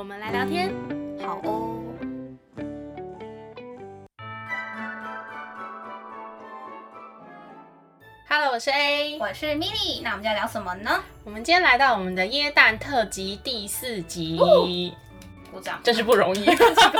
[0.00, 0.74] 我们来聊天，
[1.22, 1.78] 好哦。
[8.26, 10.00] Hello，我是 A，我是 Millie。
[10.02, 11.04] 那我们要聊什么呢？
[11.22, 14.38] 我们今天来到我们的椰蛋特辑第四集。
[14.40, 14.66] 哦
[15.50, 16.44] 鼓掌，真是不容易。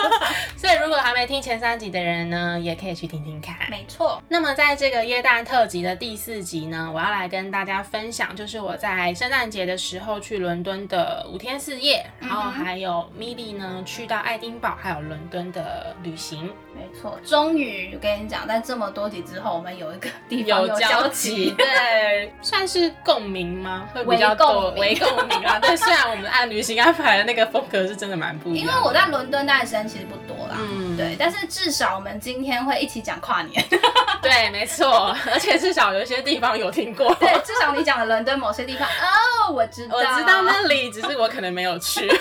[0.56, 3.56] 所以如果还没听前三集的人呢，也可以去听听看。
[3.70, 4.22] 没错。
[4.28, 16.52] 那么在这个耶诞特辑的第四集呢，我要来跟大家分享，就是我在圣诞节的时候去伦敦的五天四夜，嗯、然后还有 Millie 呢去到爱丁堡还有伦敦的旅行。
[16.72, 23.88] 没错，终于我跟你讲，在这么多集之后，我们有一个地方有交集，对， 算是共鸣吗？
[23.92, 25.58] 会比较多，微共鸣啊。
[25.58, 33.64] 对，虽然我们按旅行安排的那个风格是真的蛮不一样，因为我在伦敦待的时间其实不多啦，嗯，对，但是至少我们今天会一起讲跨年，
[34.22, 42.08] 对，没错，而且至少有些地方有听过，对，至少你讲的伦敦某些地方，哦，我知道，我知道那里，只是我可能没有去。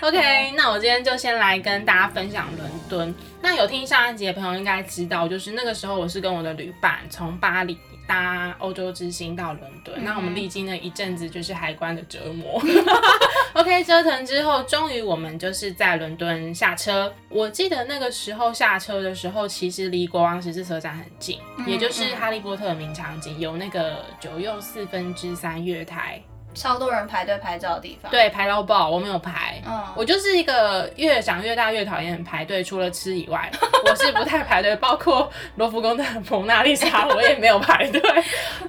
[0.00, 3.14] OK，那我今天就先来跟大家分享伦敦。
[3.42, 9.94] 那有听上一集的朋友应该知道，就是那个时候我是跟我的旅伴从巴黎搭欧洲之星到伦敦。
[9.98, 12.60] 嗯、那我们历经了一阵子就是海关的折磨。
[13.54, 17.12] OK，折腾之后，终于我们就是在伦敦下车。
[17.28, 26.22] 我记得那个时候下车的时候，其实离国王十字车站很近，嗯、也就是哈利波特的名场景，有那个九又四分之三月台。
[26.58, 33.50] 超多人排队拍照的地方，对，排到爆，我没有排，嗯，我就是一个越长越大越讨厌排队，除了吃以外，
[33.86, 38.02] 我是不太排队，包括罗浮宫的蒙娜丽莎， 我也没有排队，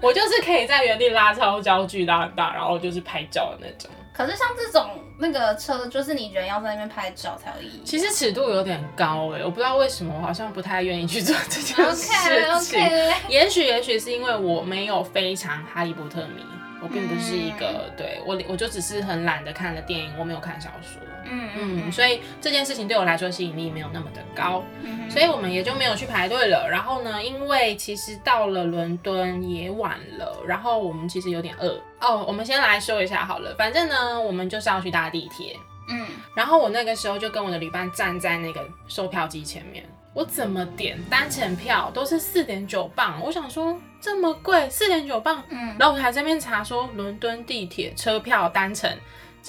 [0.01, 3.89] 我就是可以在原地拉超焦距拉很大，然后就是拍照的那种。
[4.13, 7.81] 可是像这种那个车，就是你人要在那边拍照才有意义。
[7.85, 12.15] 其实尺度有点高哎、欸，我不知道为什么，我好像不太愿意去做这件事情。
[12.19, 13.13] Okay, okay.
[13.29, 16.43] 也许也许是因为我没有非常哈利波特迷。
[16.81, 26.67] 我并不是一个，嗯、对我我就只是很懒得看了电影，我没有看小说，嗯嗯，嗯，所以这件事情对我来说吸引力没有那么的高，嗯，所以我们也就没有去排队了。
[26.69, 32.23] 然后呢，因为其实到了伦敦也晚了，然后我们其实有点饿哦。
[32.27, 35.55] 我们先来说一下好了，反正呢，我们就是要去搭地铁，
[35.89, 39.83] 嗯，然后我那个时候就跟我的旅伴站在那个售票机前面。
[40.11, 48.89] 我怎么点单程票都是四点九镑，我想说这么贵，四点九磅，嗯，然后我还在那边查说伦敦地铁车票单程。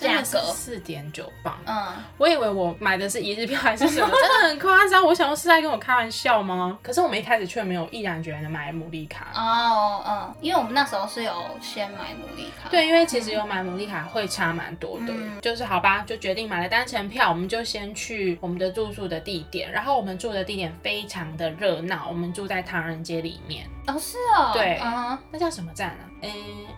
[0.01, 5.05] 真的是四点九磅，嗯，我以为我买的是一日票还是什么， 真的很夸张。
[5.05, 6.79] 我想说是在跟我开玩笑吗？
[6.83, 9.29] 可是我们一开始却没有毅然决然的买牡蛎卡。
[9.35, 26.05] 哦，嗯，因为我们那时候是有先买牡蛎卡，对，因为其实有买牡蛎卡会差蛮多的，嗯、就是好吧，就决定买了单程票，我们就先去我们的住宿的地点，然后我们住的地点非常的热闹，我们住在唐人街里面，哦，是哦，对，嗯，那叫什么站啊？
[26.23, 26.31] 嗯，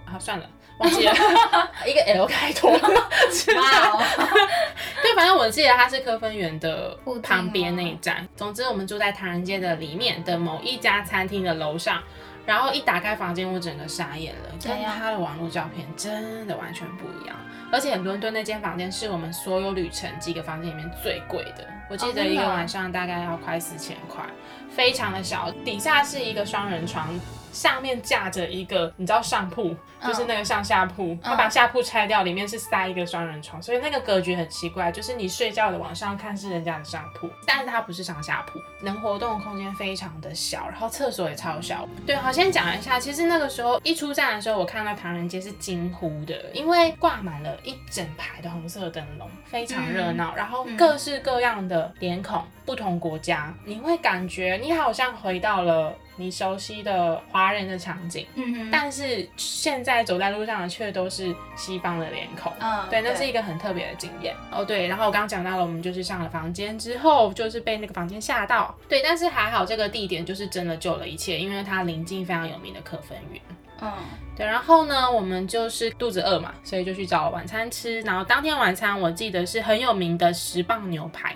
[0.04, 0.46] 好，算了。
[0.78, 1.12] 忘记了，
[1.86, 4.02] 一个 L 开头， 哇哦！
[5.02, 8.26] 对，反正我记得它是科芬园的旁边那一站。
[8.36, 12.02] 总之，我们住在唐人街的里面的某一家餐厅的楼上，
[12.46, 17.36] 然后一打开房间，我整个傻眼了，跟他的网络照片真的完全不一样。
[17.72, 24.24] 而且伦敦那间房间是我们所有旅程几个房间里面最贵的，我记得一个晚上大概要快四千块，
[24.70, 27.08] 非常的小，底下是一个双人床。
[27.52, 31.38] 上面架着一个，你知道上铺，就是那个上下铺，他、oh.
[31.38, 41.86] 把下铺拆掉，里面是塞一个双人床，所以那个格局很奇怪，就是你睡觉的往上看是人家的上铺，但是它不是上下铺，能活动的空间非常的小，然后厕所也超小。
[42.06, 55.92] 对，好，先讲一下，其实那个时候一出站的时候，我看到唐人街是惊呼的，因为挂满了一整排的红色灯笼，非常热闹，然后各式各样的脸孔，不同国家，你会感觉你好像回到了。
[56.16, 64.64] 你熟悉的华人的场景，嗯哼，但是现在走在路上的却都是西方的脸孔，嗯，对，那是一个很特别的经验哦。
[64.64, 73.40] 对，然后我刚刚讲到了，我们就是上了房间之后，就是被那个房间吓到，对，但是还好这个地点就是真的救了一切，因为它临近非常有名的可芬园，
[73.80, 73.92] 嗯，
[74.36, 81.34] 对，然后呢，我们就是肚子饿嘛，所以就去找晚餐吃，然后当天晚餐我记得是很有名的十磅牛排。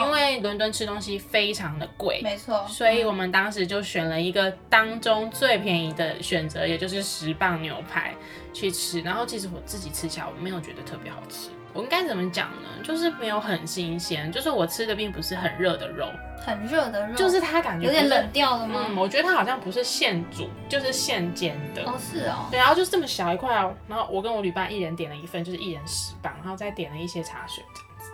[0.00, 8.14] 因为伦敦吃东西非常的贵，没错，所以我们当时就选了一个当中最便宜的选择，也就是十磅牛排
[8.52, 9.00] 去吃。
[9.00, 12.68] 然后其实我自己吃起来我没有觉得特别好吃，我应该怎么讲呢？
[12.84, 16.06] 就是没有很新鲜，就是我吃的并不是很热的肉，
[16.44, 18.86] 很热的肉，就是它感觉有点冷掉了吗？
[18.88, 21.82] 嗯，我觉得它好像不是现煮，就是现煎的。
[21.84, 22.48] 哦，是哦。
[22.50, 27.62] 对，然后就是这么小一块哦，然后我跟我旅伴一人点了一份，就是一人十磅，然后再点了一些茶水。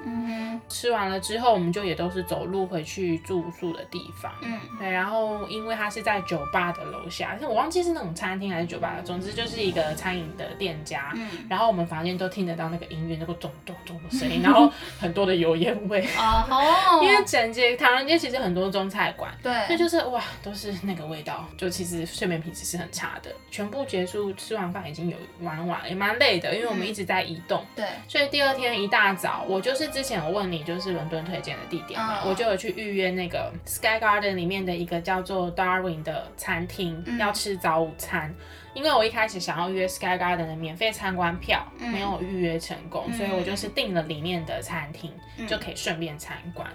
[0.08, 4.32] 嗯哼，吃完了之后，我们就也都是走路回去住宿的地方。
[4.42, 11.12] 嗯，对，然后因为它是在酒吧的楼下，我忘记是那种餐厅还是酒吧，总之就是一个餐饮的店家。
[11.14, 16.06] 嗯，然后我们房间都听得到那个音乐，那个咚咚咚的声音， 然后很多的油烟味。
[16.16, 23.30] 哦吼，因为整街唐人街其实很多中菜馆，对，那就是哇，都是那个味道，就其实睡眠品质是很差的。
[23.50, 27.64] 全部结束，吃完饭已经有蛮晚，也蛮累的，因为我们一直在移动。
[27.74, 30.62] 对，所以第二天一大早，我就是之前我问你。
[30.68, 38.34] 就是伦敦推荐的地点嘛，我就有去预约那个 Sky Garden 里面的一个叫做 Darwin 的餐厅，要吃早午餐。
[38.74, 45.10] 因为我一开始想要约 Sky Garden 的免费参观票，没有预约成功，所以我就是订了里面的餐厅，
[45.46, 46.68] 就可以顺便参观。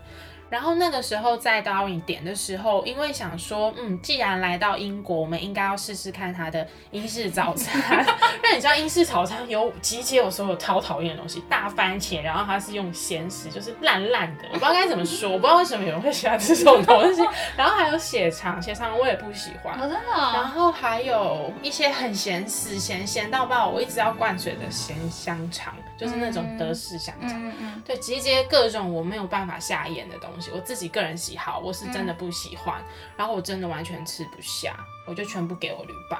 [0.54, 8.06] 然后那个时候在 Darwin 点的时候，因为想说，嗯，既然来到英国，我们应该要试试看它的英式早餐。
[8.44, 17.24] 那你知道英式早餐有集结有时候有超讨厌的东西，大番茄，然后它是用咸食，就是烂烂的，我不知道该怎么说，我不知道为什么有人会喜欢吃这种东西。
[17.58, 19.98] 然后还有血肠，血肠我也不喜欢，真的。
[20.06, 25.74] 然后还有一些很咸死咸咸到爆，我一直要灌水的咸香肠，
[26.04, 27.32] 就是那种德式香肠。
[27.32, 27.82] 嗯嗯。
[27.86, 30.52] 对，集结各种我没有办法下咽的东西。
[30.54, 32.86] 我自己个人喜好，我是真的不喜欢，嗯、
[33.18, 34.76] 然后我真的完全吃不下，
[35.08, 36.20] 我就全部给我旅伴。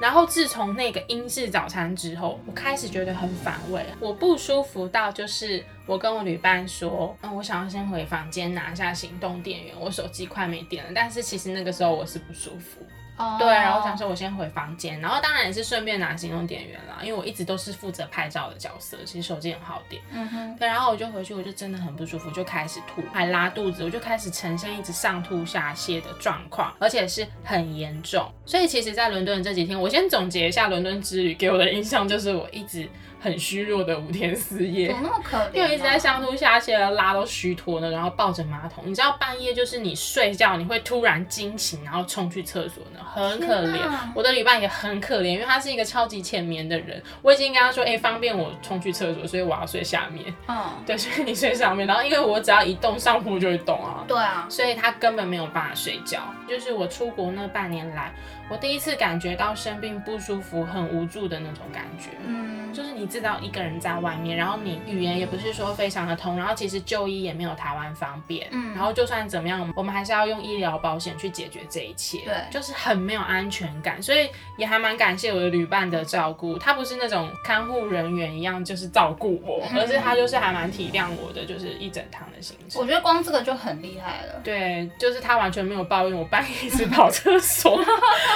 [0.00, 10.90] 然后自从那个英式早餐之后，我开始觉得很反胃，我不舒服到就是我跟我旅伴说，嗯，我想要先回房间拿下行动电源，我手机快没电了。
[10.94, 12.84] 但是其实那个时候我是不舒服。
[13.22, 13.38] Oh.
[13.38, 20.02] 对，然后我想说，我先回房间，然后当然也是顺便拿行动电源啦，因为我一直都是负责拍照的角色，其实手机很耗电。
[20.10, 20.56] 嗯哼。
[20.56, 28.28] 对，然后我就回去，我就真的很不舒服，就开始吐，还拉肚子，我就开始呈现一直上吐下泻的状况，而且是很严重。
[28.44, 32.88] 所以其实，在伦敦这几天，我先总结一下伦敦之旅给我的印象，就是我一直。
[33.22, 35.52] 很虚弱的五天四夜，怎么那么可怜？
[35.54, 38.82] 因为一直在上吐下泻，拉都虚脱了，然后抱着马桶。
[38.84, 43.78] 你知道半夜就是你睡觉，你会突然惊醒，然后冲去厕所呢，很可怜。
[44.14, 47.00] 我的旅伴也很可怜，因为他是一个超级浅眠的人。
[47.22, 50.24] 我已经跟他说，哎、欸，方便我冲去厕所，所以我要睡下面。
[50.48, 51.86] 嗯，对，所以你睡上面。
[51.86, 54.04] 然后因为我只要一动上铺就会动啊。
[54.08, 56.18] 对啊，所以他根本没有办法睡觉。
[56.48, 58.12] 就是我出国那半年来，
[58.52, 62.10] 我第一次感觉到生病不舒服、很无助的那种感觉。
[62.26, 63.12] 嗯，就是你。
[63.12, 82.80] 知道一个人在外面，然后你语言也不是说非常的通，然后其实就医也没有台湾方便，嗯，然后就算怎么样，我们还是要用医疗保险去解决这一切，对，就是很没有安全感，所以也还蛮感谢我的旅伴的照顾，他不是那种看护人员一样就是照顾我，而是他就是还蛮体谅我的，就是一整趟的行程。
[82.80, 87.78] 我觉得光这个就很厉害了，对，就是他完全没有抱怨我半夜一直跑厕所，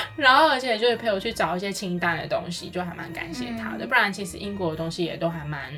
[0.17, 4.67] 然后而且就是陪我去找一些清淡的东西，就还蛮感谢他的，不然其实英国。
[4.67, 5.73] 的东西也都还蛮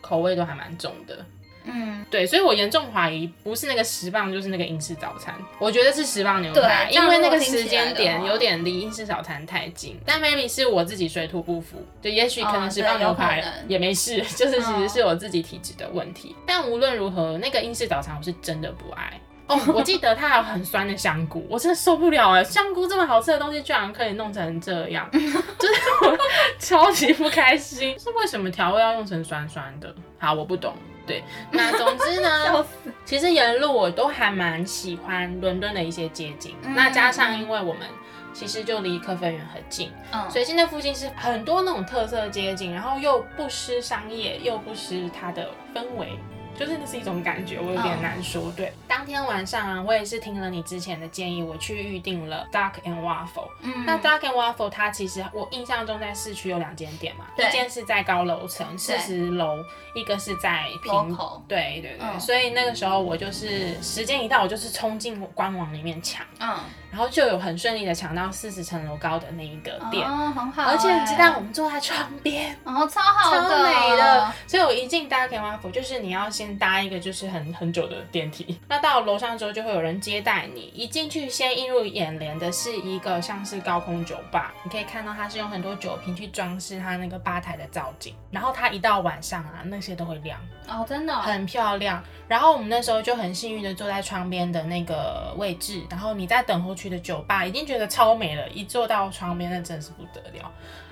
[0.00, 1.26] 口味都还蛮重的，
[1.64, 16.34] 嗯，对，所以我严重怀疑不是那个十磅就是那个英式早餐，我觉得是十磅牛排，因为那个时间点有点离英式早餐太近，但 maybe 是我自己水土不服，就也许可能十磅牛排也没事， 就是其实是我自己体质的问题。
[16.46, 19.20] 但无论如何，那个英式早餐我是真的不爱。
[19.48, 22.44] 哦，oh, 我记得它还有很酸的香菇，我真的受不了哎！
[22.44, 26.18] 香菇这么好吃的东西，居然可以弄成这样， 就是我
[26.58, 27.98] 超级不开心。
[27.98, 29.94] 是为什么调味要用成酸酸的？
[30.18, 30.74] 好，我不懂。
[31.06, 32.66] 对，那总之呢，
[33.06, 36.54] 其实沿路我都还蛮喜欢伦敦的一些街景。
[36.62, 37.88] 嗯、那加上因为我们
[38.34, 46.18] 其实就离科芬园很近，嗯，所以现在附近是很多那种特色街景，然后又不失商业，又不失它的氛围。
[46.58, 48.42] 就是那是一种感觉，我有点难说。
[48.44, 48.56] Oh.
[48.56, 53.48] 对，当天晚上啊，我也是听了你之前的建议，我去预定了 Duck and Waffle。
[53.62, 59.58] 嗯，那 Duck and Waffle 它其实我印象中在市区有两间店嘛，一间是在高楼层四十楼，
[59.94, 61.42] 一个是在平口。
[61.46, 66.26] 对对对，嗯、所以那个时候我就是时间一到，我就是冲进官网里面抢。
[66.40, 66.58] 嗯。
[66.90, 70.64] 然后就有很顺利的抢到四十层楼高的那一个店，哦，很好。
[70.64, 74.32] 而且你知道我们坐在窗边，哦，超好的，超美的。
[74.46, 80.72] 所以我一进 Duck and Waffle，就是你要先搭一个就是很很久的电梯，那到楼上之后就会有人接待你。
[80.74, 88.14] 一进去先映入眼帘的是一个像是高空酒吧，你可以看到它是用很多酒瓶去装饰它那个吧台的造景。
[88.30, 92.02] 然后它一到晚上啊，那些都会亮哦，真的，很漂亮。
[92.26, 100.50] 然后我们那时候就很幸运的坐在窗边的那个位置，然后你在等候区的酒吧已经觉得超美了，一坐到窗边那真是不得了。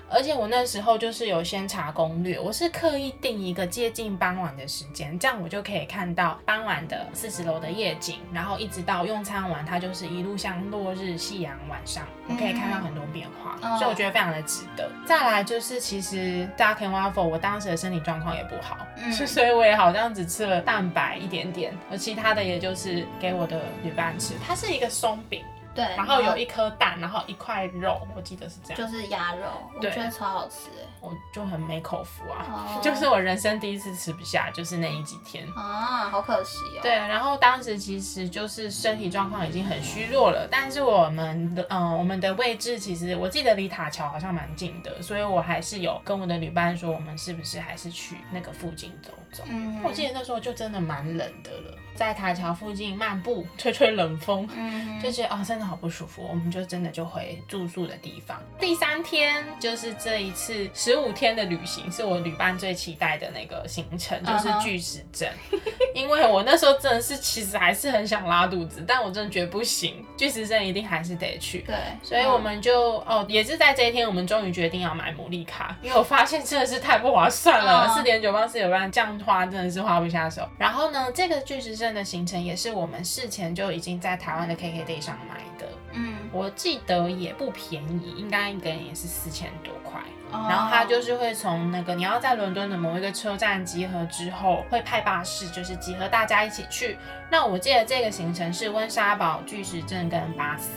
[0.09, 14.89] 而且我那时候就是有先查攻略，我是刻意定一个接近傍晚的时间，这样我就可以看到傍晚的四十楼的夜景，然后一直到用餐完，它就是一路像落日、夕阳、晚上，我可以看到很多变化，嗯、所以我觉得非常的值得。
[15.05, 25.43] 再来就是，其实大家可以 waffle，我当时的身体状况也不好，嗯、 所以我也好像只吃了蛋白一点点，而其他的也就是给我的旅伴吃，它是一个松饼。
[25.77, 32.83] 对，然后有一颗蛋，然后一块肉，我记得是这样，就是鸭肉，我觉得超好吃哎，我就很没口福啊，oh.
[32.83, 36.81] 就是我人生第一次吃不下，就是那一几天啊，好可惜哦。
[36.81, 49.45] 对，然后当时其实就是身体状况已经很虚弱了，但是我们的嗯、呃，我们的位置其实我记得离塔桥好像蛮近的，所以我还是有跟我的旅伴说，我们是不是还是去那个附近走走？
[49.47, 55.66] 嗯，我记得那时候就真的蛮冷的了，在塔桥附近漫步，吹吹冷风，嗯，就觉得哦，真的。
[55.67, 58.41] 好不舒服，我们就真的就回住宿的地方。
[58.59, 65.29] 第三天就是这一次十五天的旅行，是我旅伴最期待的那个行程，就是巨石阵。
[65.51, 65.73] Uh huh.
[65.95, 71.61] 因为我那时候真的是其实还是很想拉肚子，但我真的觉得不行，巨石阵一定还是得去。
[71.61, 80.47] 对，所以我们就哦，也是在这一天，我们终于决定要买牡蛎卡，因为我发现真的是太不划算了，四点九八四九八这样花真的是花不下手。
[80.59, 85.67] 然后呢，这个巨石阵的行程也是我们事前就已经在台湾的 KKday 上买的。
[85.93, 90.01] 嗯，我记得也不便宜，应该一个人也是四千多块。
[90.33, 90.51] Oh.
[90.51, 96.99] 然后他就是会从那个你要在伦敦的某一个车站集合之后，会派巴士，就是集合大家一起去。
[97.31, 100.71] 那我记得这个行程是温莎堡、巨石阵跟巴斯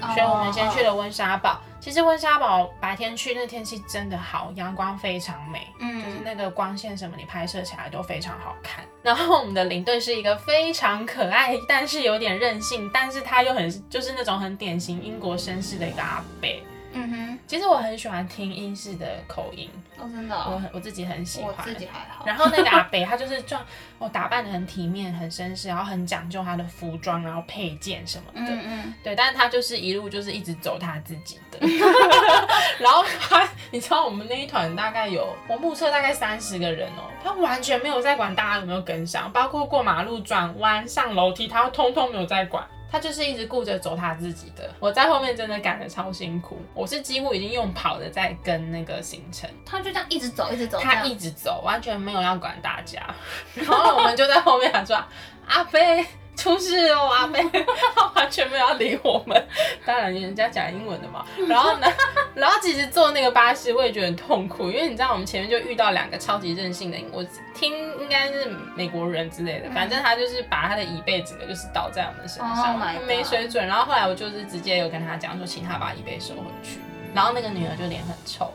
[0.00, 0.14] ，oh.
[0.14, 1.60] 所以我们先去了温莎堡。
[1.86, 8.84] 其实温莎堡白天去那天气真的好，阳光非常美，嗯，就是那个光线什么，你拍摄起来都非常好看。
[9.04, 16.48] 然后我们的领队是一个非常可爱，但是有点任性，但是他又很就是那种很典型英国绅士的一个阿伯。
[16.92, 22.24] 嗯哼，其实我很喜欢听英式的口音，哦，真的，哦，我很我自己很喜欢，我自己还好。
[22.26, 23.64] 然后那个阿北他就是装，
[23.98, 31.58] 我打扮的很体面，很绅士，然后很讲究他的服装，然后配件什么的，嗯嗯，对，但是他就是一路就是一直走他自己的，
[32.80, 42.66] 然后他，你知道我们那一团大概有，我目测大概三十个人哦，他完全没有在管大家有没有跟上，包括过马路、转弯、上楼梯，他通通没有在管。
[42.90, 49.48] 他就是一直顾着走他自己的，我在后面真的赶得超辛苦，我是几乎已经用跑的在跟那个行程。
[49.64, 53.02] 他就这样一直走，一直走，他一直走，完全没有要管大家。
[53.54, 54.96] 然后我们就在后面喊说
[55.46, 57.42] ：“阿飞。”出事哦，阿妹，
[57.94, 59.48] 他 完全没有要理我们。
[59.84, 61.24] 当然，人家讲英文的嘛。
[61.48, 61.86] 然后呢，
[62.34, 67.24] 然后其实坐那个巴士我也觉得很痛苦，因为你知道我们前面就遇到两个超级任性的，我
[67.54, 73.66] 听应该是美国人之类的，反正他就是把他的椅背整个就是倒在我们身上，没水准。
[73.66, 76.78] 然后后来我就是直接有跟他讲说，请他把椅背收回去。
[77.14, 78.52] 然后那个女儿就脸很臭，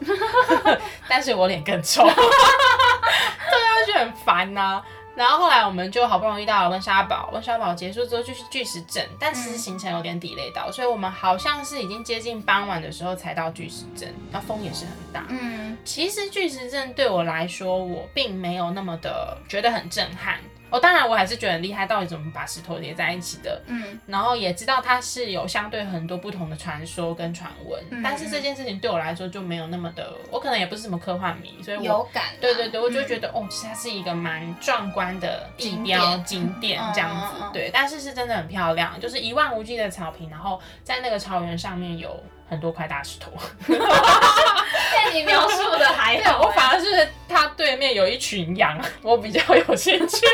[1.10, 4.86] 但是我脸更臭，对啊，就很烦呐、啊。
[5.16, 15.26] 然后后来我们就好不容易到了温莎堡，温莎堡结束之后就是巨石阵，但其实行程有点 delay 到，所以我们好像是已经接近傍晚的时候才到巨石阵，那风也是很大。
[15.30, 20.40] 嗯，其实巨石阵对我来说，我并没有那么的觉得很震撼。
[20.72, 23.62] 哦，当然我还是觉得很厉害，到底怎么把石头叠在一起的？
[23.68, 32.24] 嗯，然后也知道它是有相对很多不同的传说跟传闻，嗯、但是这件事情对我来说就没有那么的，我可能也不是什么科幻迷，所以我有感。
[32.40, 42.18] 对对对，我就觉得、嗯、哦，其实它是一个蛮壮观的地标景点这样子，嗯、对，但是是真的很漂亮，就是一望无际的草坪，然后在那个草原上面有
[42.50, 43.32] 很多块大石头。
[44.92, 50.26] 被你描述的还好，我反而是他对面有一群羊， 我比较有兴趣。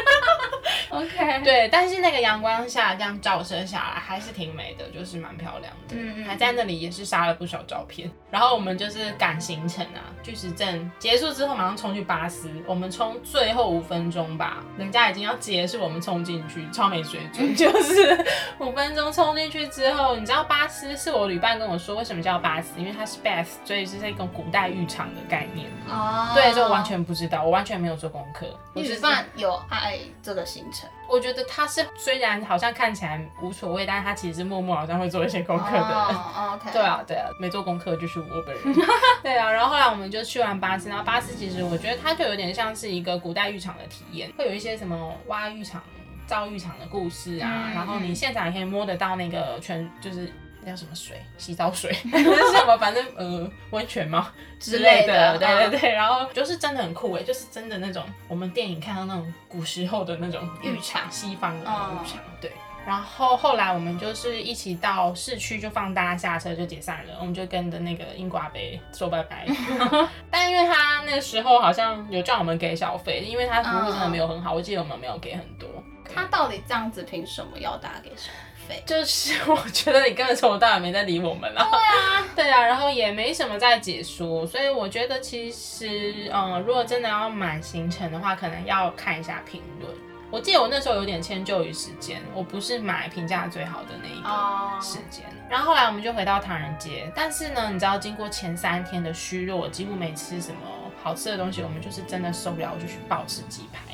[0.89, 5.95] OK， 对，但是那个阳光下这样照射下来还是挺美的，就是蛮漂亮的。
[5.95, 8.09] 嗯嗯，还在那里也是杀了不少照片。
[8.29, 17.55] 然后我们就是赶行程啊，巨石阵结束之后马上冲去巴斯，我们冲最后五分钟吧，人家已经要结束，我们冲进去，超没水准。
[17.55, 18.25] 就是
[18.59, 25.67] 五分钟冲进去之后，你知道巴斯是我旅伴跟我说为什么叫巴斯，因为它是 best，所以是一种古代浴场的概念。
[25.89, 28.45] 哦，对，就完全不知道，我完全没有做功课。
[28.75, 30.87] 你只算有爱这个行程。
[31.09, 35.87] 我觉得他是虽然好像看起来无所谓，但是他其实默默好像会做一些功课的人。
[36.37, 36.71] Oh, okay.
[36.71, 38.85] 对啊，对啊，没做功课就是我本人。
[39.23, 45.81] 对啊，然后后来我们就去完巴斯，然后巴斯其实我觉得它就有点像是一个古代浴场的体验，会有一些什么挖浴场、
[46.27, 50.31] 造浴场的故事啊，嗯、然后你现场也可以摸得到那个全就是。
[50.67, 51.19] 叫什么水？
[51.37, 51.91] 洗澡水？
[52.03, 52.77] 是什么？
[52.77, 55.37] 反正呃，温泉吗之类的？
[55.37, 62.51] 对对对，然后就是真的很酷诶，就是真的那种我们电影看到那种古时候的那种浴场，西方的那种浴场，对。
[62.85, 68.59] 然后后来我们就是一起到市区，就放大家下车就解散了，我们就跟着那个英国阿伯
[68.93, 69.45] 说拜拜。
[70.31, 75.67] 但因为他那个时候好像有叫我们给小费，因为他服务真的没有很好，我记得我们没有给很多。
[76.15, 78.56] 他到底这样子凭什么要大家给小费？
[78.85, 81.67] 就是 我觉得你根本从头到尾没在理我们啊。
[81.69, 89.91] 对啊， 对啊，然后也没什么在解说，所以我觉得其实，嗯，如果真的要买行程的话，可能要看一下评论。
[90.29, 95.23] 我记得我那时候有点迁就于时间，我不是买评价最好的那一个时间。
[95.23, 95.33] Oh.
[95.49, 100.59] 然后后来我们就回到唐人街，但是呢，你知道经过前三天的虚弱，几乎没吃什么
[101.01, 103.86] 好吃的东西，我们就是真的受不了，我就去暴吃鸡排，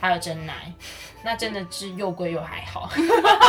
[0.00, 0.54] 还有真奶。
[1.22, 2.88] 那真的是又贵又还好，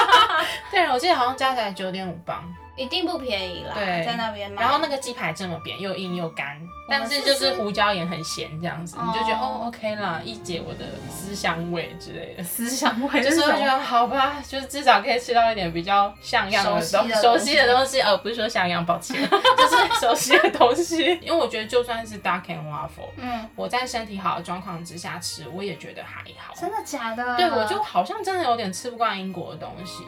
[0.71, 2.43] 对，我记得好像加起来九点五磅，
[2.79, 3.73] 一定不便宜啦。
[3.75, 4.61] 对，在那边买。
[4.61, 6.57] 然后那个鸡排这么扁，又硬又干，
[6.87, 12.43] 但是就是胡椒盐很咸这样子，你就觉得哦，OK 啦，一解我的思乡味之类的。
[12.43, 21.19] 思乡味就是会觉得好吧，就是至少可以吃到一点比较像样的东西，熟悉的东西，呃，不是说像样，抱歉， 就是熟悉的东西。
[21.21, 26.53] 因为我觉得就算是 duck and waffle，嗯，我在身体好的状况之下吃，我也觉得还好。
[26.55, 27.35] 真的假的？
[27.35, 27.49] 对。
[27.49, 30.05] 我就好像真的有点吃不惯英国的东西，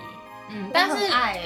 [0.51, 0.97] 嗯，但是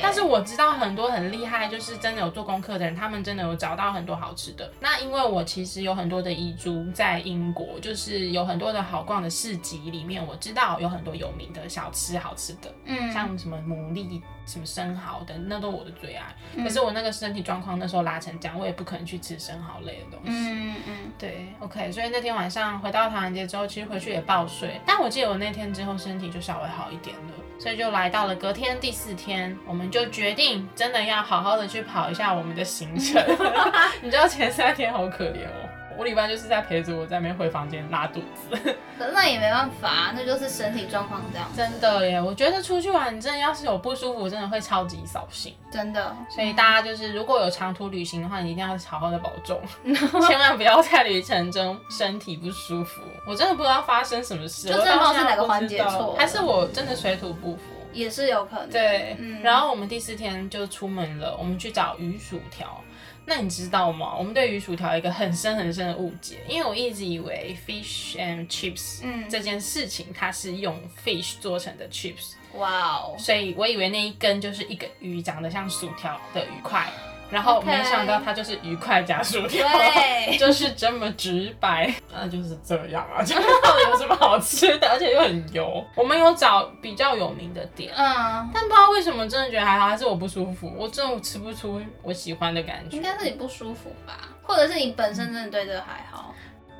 [0.01, 4.71] 但是我知道很多很厉害，就是真的有做功课的人，他们真的有找到很多好吃的。
[4.79, 14.21] 那因为我其实有很多的遗珠在英国，就是有很多的好逛的市集里面，我知道有很多有名的小吃好吃的，嗯，像什么牡蛎。
[14.45, 16.25] 什么生蚝的，那都是我的最爱。
[16.55, 20.31] 嗯、可是我那个身体状况那时候拉成这样，我也不可能去吃生蚝类的东西。
[20.31, 21.91] 嗯嗯，对，OK。
[21.91, 24.79] 所以那天晚上回到唐人街之后，其实回去也爆睡。
[24.85, 33.23] 但我记得我那天之后身体就稍微好一点了，所以就来到了隔天第四天，我们就决定真的要好好的去跑一下我们的行程。
[34.01, 35.69] 你知道前三天好可怜哦。
[35.97, 38.75] 我礼拜就是在陪着我在那边回房间拉肚子，
[39.13, 41.47] 那也没办法，那就是身体状况这样。
[41.55, 45.53] 真的耶，我觉得出去玩，你真的要是有不舒服，真的会超级扫兴。
[45.71, 49.61] 真的，所以大家就是如果有长途旅行的话，你一定要好好的保重，
[50.27, 53.01] 千万不要在旅程中身体不舒服。
[53.27, 57.61] 我真的不知道发生什么事，就真的是哪个环节错，还是我真的水土不服，
[57.91, 58.69] 也是有可能。
[58.69, 62.81] 对，嗯、然后我们第四天就出门了，我们去找鱼薯条。
[63.25, 64.15] 那你知道吗？
[64.15, 76.87] 我们对鱼薯条有一个很深很深的误解，因为我一直以为 fish and chips 这件事情它是用 fish 做成的 chips，哇哦，所以我以为那一根就是一个鱼，长得像薯条的鱼块。
[77.29, 84.87] 然后没想到它就是愉快加薯条，对 就是这么直白，那就是这样啊，这到底有什么好吃的？
[84.89, 85.83] 而且又很油。
[85.95, 92.95] 我们有找比较有名的店，嗯，但不知道为什么真的觉得还好，还是我不舒服，我真的吃不出我喜欢的感觉。
[92.95, 96.33] 应该是你不舒服吧，或者是你本身真的对这个还好。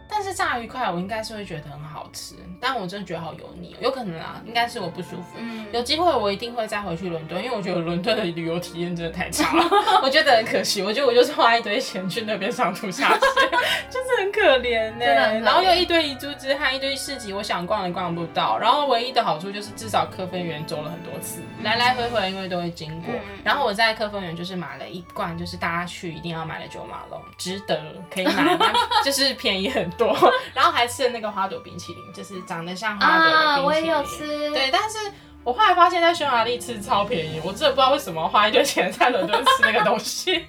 [0.09, 5.37] 但是炸鱼块我应该是会觉得很好吃，但我真的觉得好油腻，有可能啊，应该是我不舒服。
[5.37, 9.65] 嗯，有机会我一定会再回去伦敦，因为我觉得伦敦的旅游体验真的太差了，
[10.01, 10.81] 我觉得很可惜。
[10.81, 13.19] 我觉得我就是花一堆钱去那边上吐下泻，
[13.89, 15.05] 就是很可怜呢。
[15.41, 18.57] 然后又一堆遗珠之憾，一堆市集，我想逛也逛不到。
[18.57, 23.13] 然后唯一的好处就是至少科芬园走了很多次，来来回回因为都会经过。
[23.43, 27.79] 然后我在科芬园就是买了一罐，就是大家去一定要买的九马龙，值得
[28.13, 28.57] 可以买，
[29.03, 30.15] 就是便宜很多。
[30.53, 33.47] 然后还吃了那个花朵冰淇淋，就是长得像花朵的冰淇淋。
[33.47, 34.51] 啊，我也有吃。
[34.51, 34.97] 对，但是
[35.43, 40.45] 我后来发现，在匈牙利吃超便宜，我真的不知道为什么花一堆钱在伦敦吃那个东西。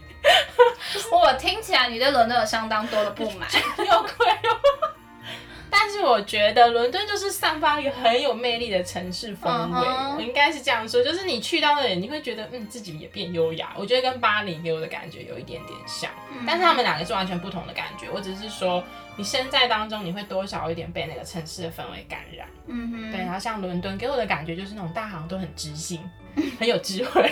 [1.12, 4.50] 我听起来你对伦敦有相当多的不满， 又贵又。
[5.68, 10.18] 但是我觉得伦敦就是散发一个很有魅力的城市风味，我、uh huh.
[10.20, 13.72] 应该是这样说，就是你去到那里，你会觉得嗯，自己也变优雅。
[13.76, 16.11] 我觉得跟巴黎给我的感觉有一点点像，
[16.46, 18.06] 但是他们两个是完全不同的感觉。
[18.14, 18.82] 我只是说，
[19.16, 22.46] 你身在当中，你会多少一点被那个城市的氛围感染。
[22.66, 23.20] 嗯哼，对。
[23.20, 26.00] 然后像伦敦给我的感觉就是那种大行都很知性。
[26.59, 27.22] 很有机会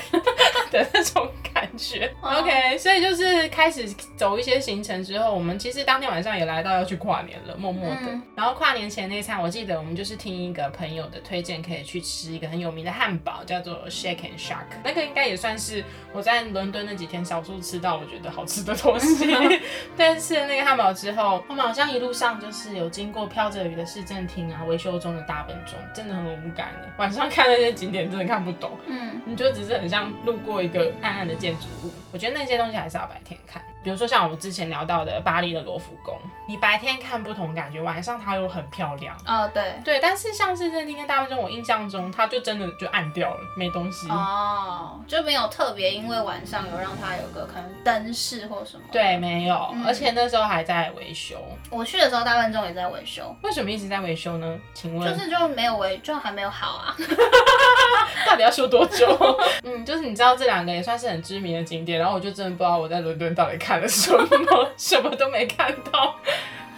[0.71, 2.13] 的那种感觉。
[2.21, 8.01] OK，所以就是开始走一些行程之后，我们其实当天晚上也来到要去跨年了，默默的。
[8.03, 14.65] 嗯、然后跨年前那餐，我记得我们就是听一个朋友的推荐，可以去吃一个很有名的汉堡，叫做 Shake and Shack。
[14.83, 19.27] 那个应该也算是我在伦敦那几天少数吃到我觉得好吃的东西。
[19.97, 26.89] 但是那个汉堡之后，我们好像一路上就是有经过飘着雨的市政厅啊，维修中的大本钟，真的很无感的。
[26.99, 28.79] 晚上看那些景点真的看不懂。
[28.95, 33.61] 嗯，你就只是很像路过一个暗暗的建筑物，我觉得那些东西还是要白天看。
[33.83, 39.17] 比如说像我们之前聊到的巴黎的罗浮宫，你白天看不同感觉，晚上它又很漂亮。
[39.27, 44.09] 哦，对对，但是像是市政厅跟大分钟，我印象中它就真的就暗掉了，没东西。
[44.09, 48.83] 哦，就没有特别因为晚上有让它有个可能灯饰或什么。
[48.91, 51.37] 对，没有，嗯、而且那时候还在维修。
[51.71, 53.35] 我去的时候大分钟也在维修。
[53.43, 54.59] 为什么一直在维修呢？
[54.73, 55.13] 请问？
[55.13, 56.97] 就是就没有维，就还没有好啊。
[58.27, 59.07] 到底要修多久？
[59.65, 66.15] 嗯，就是你知道这两个也算是很知名的景点，然后我就真的不知道我在伦敦到底看了什么， 什么都没看到。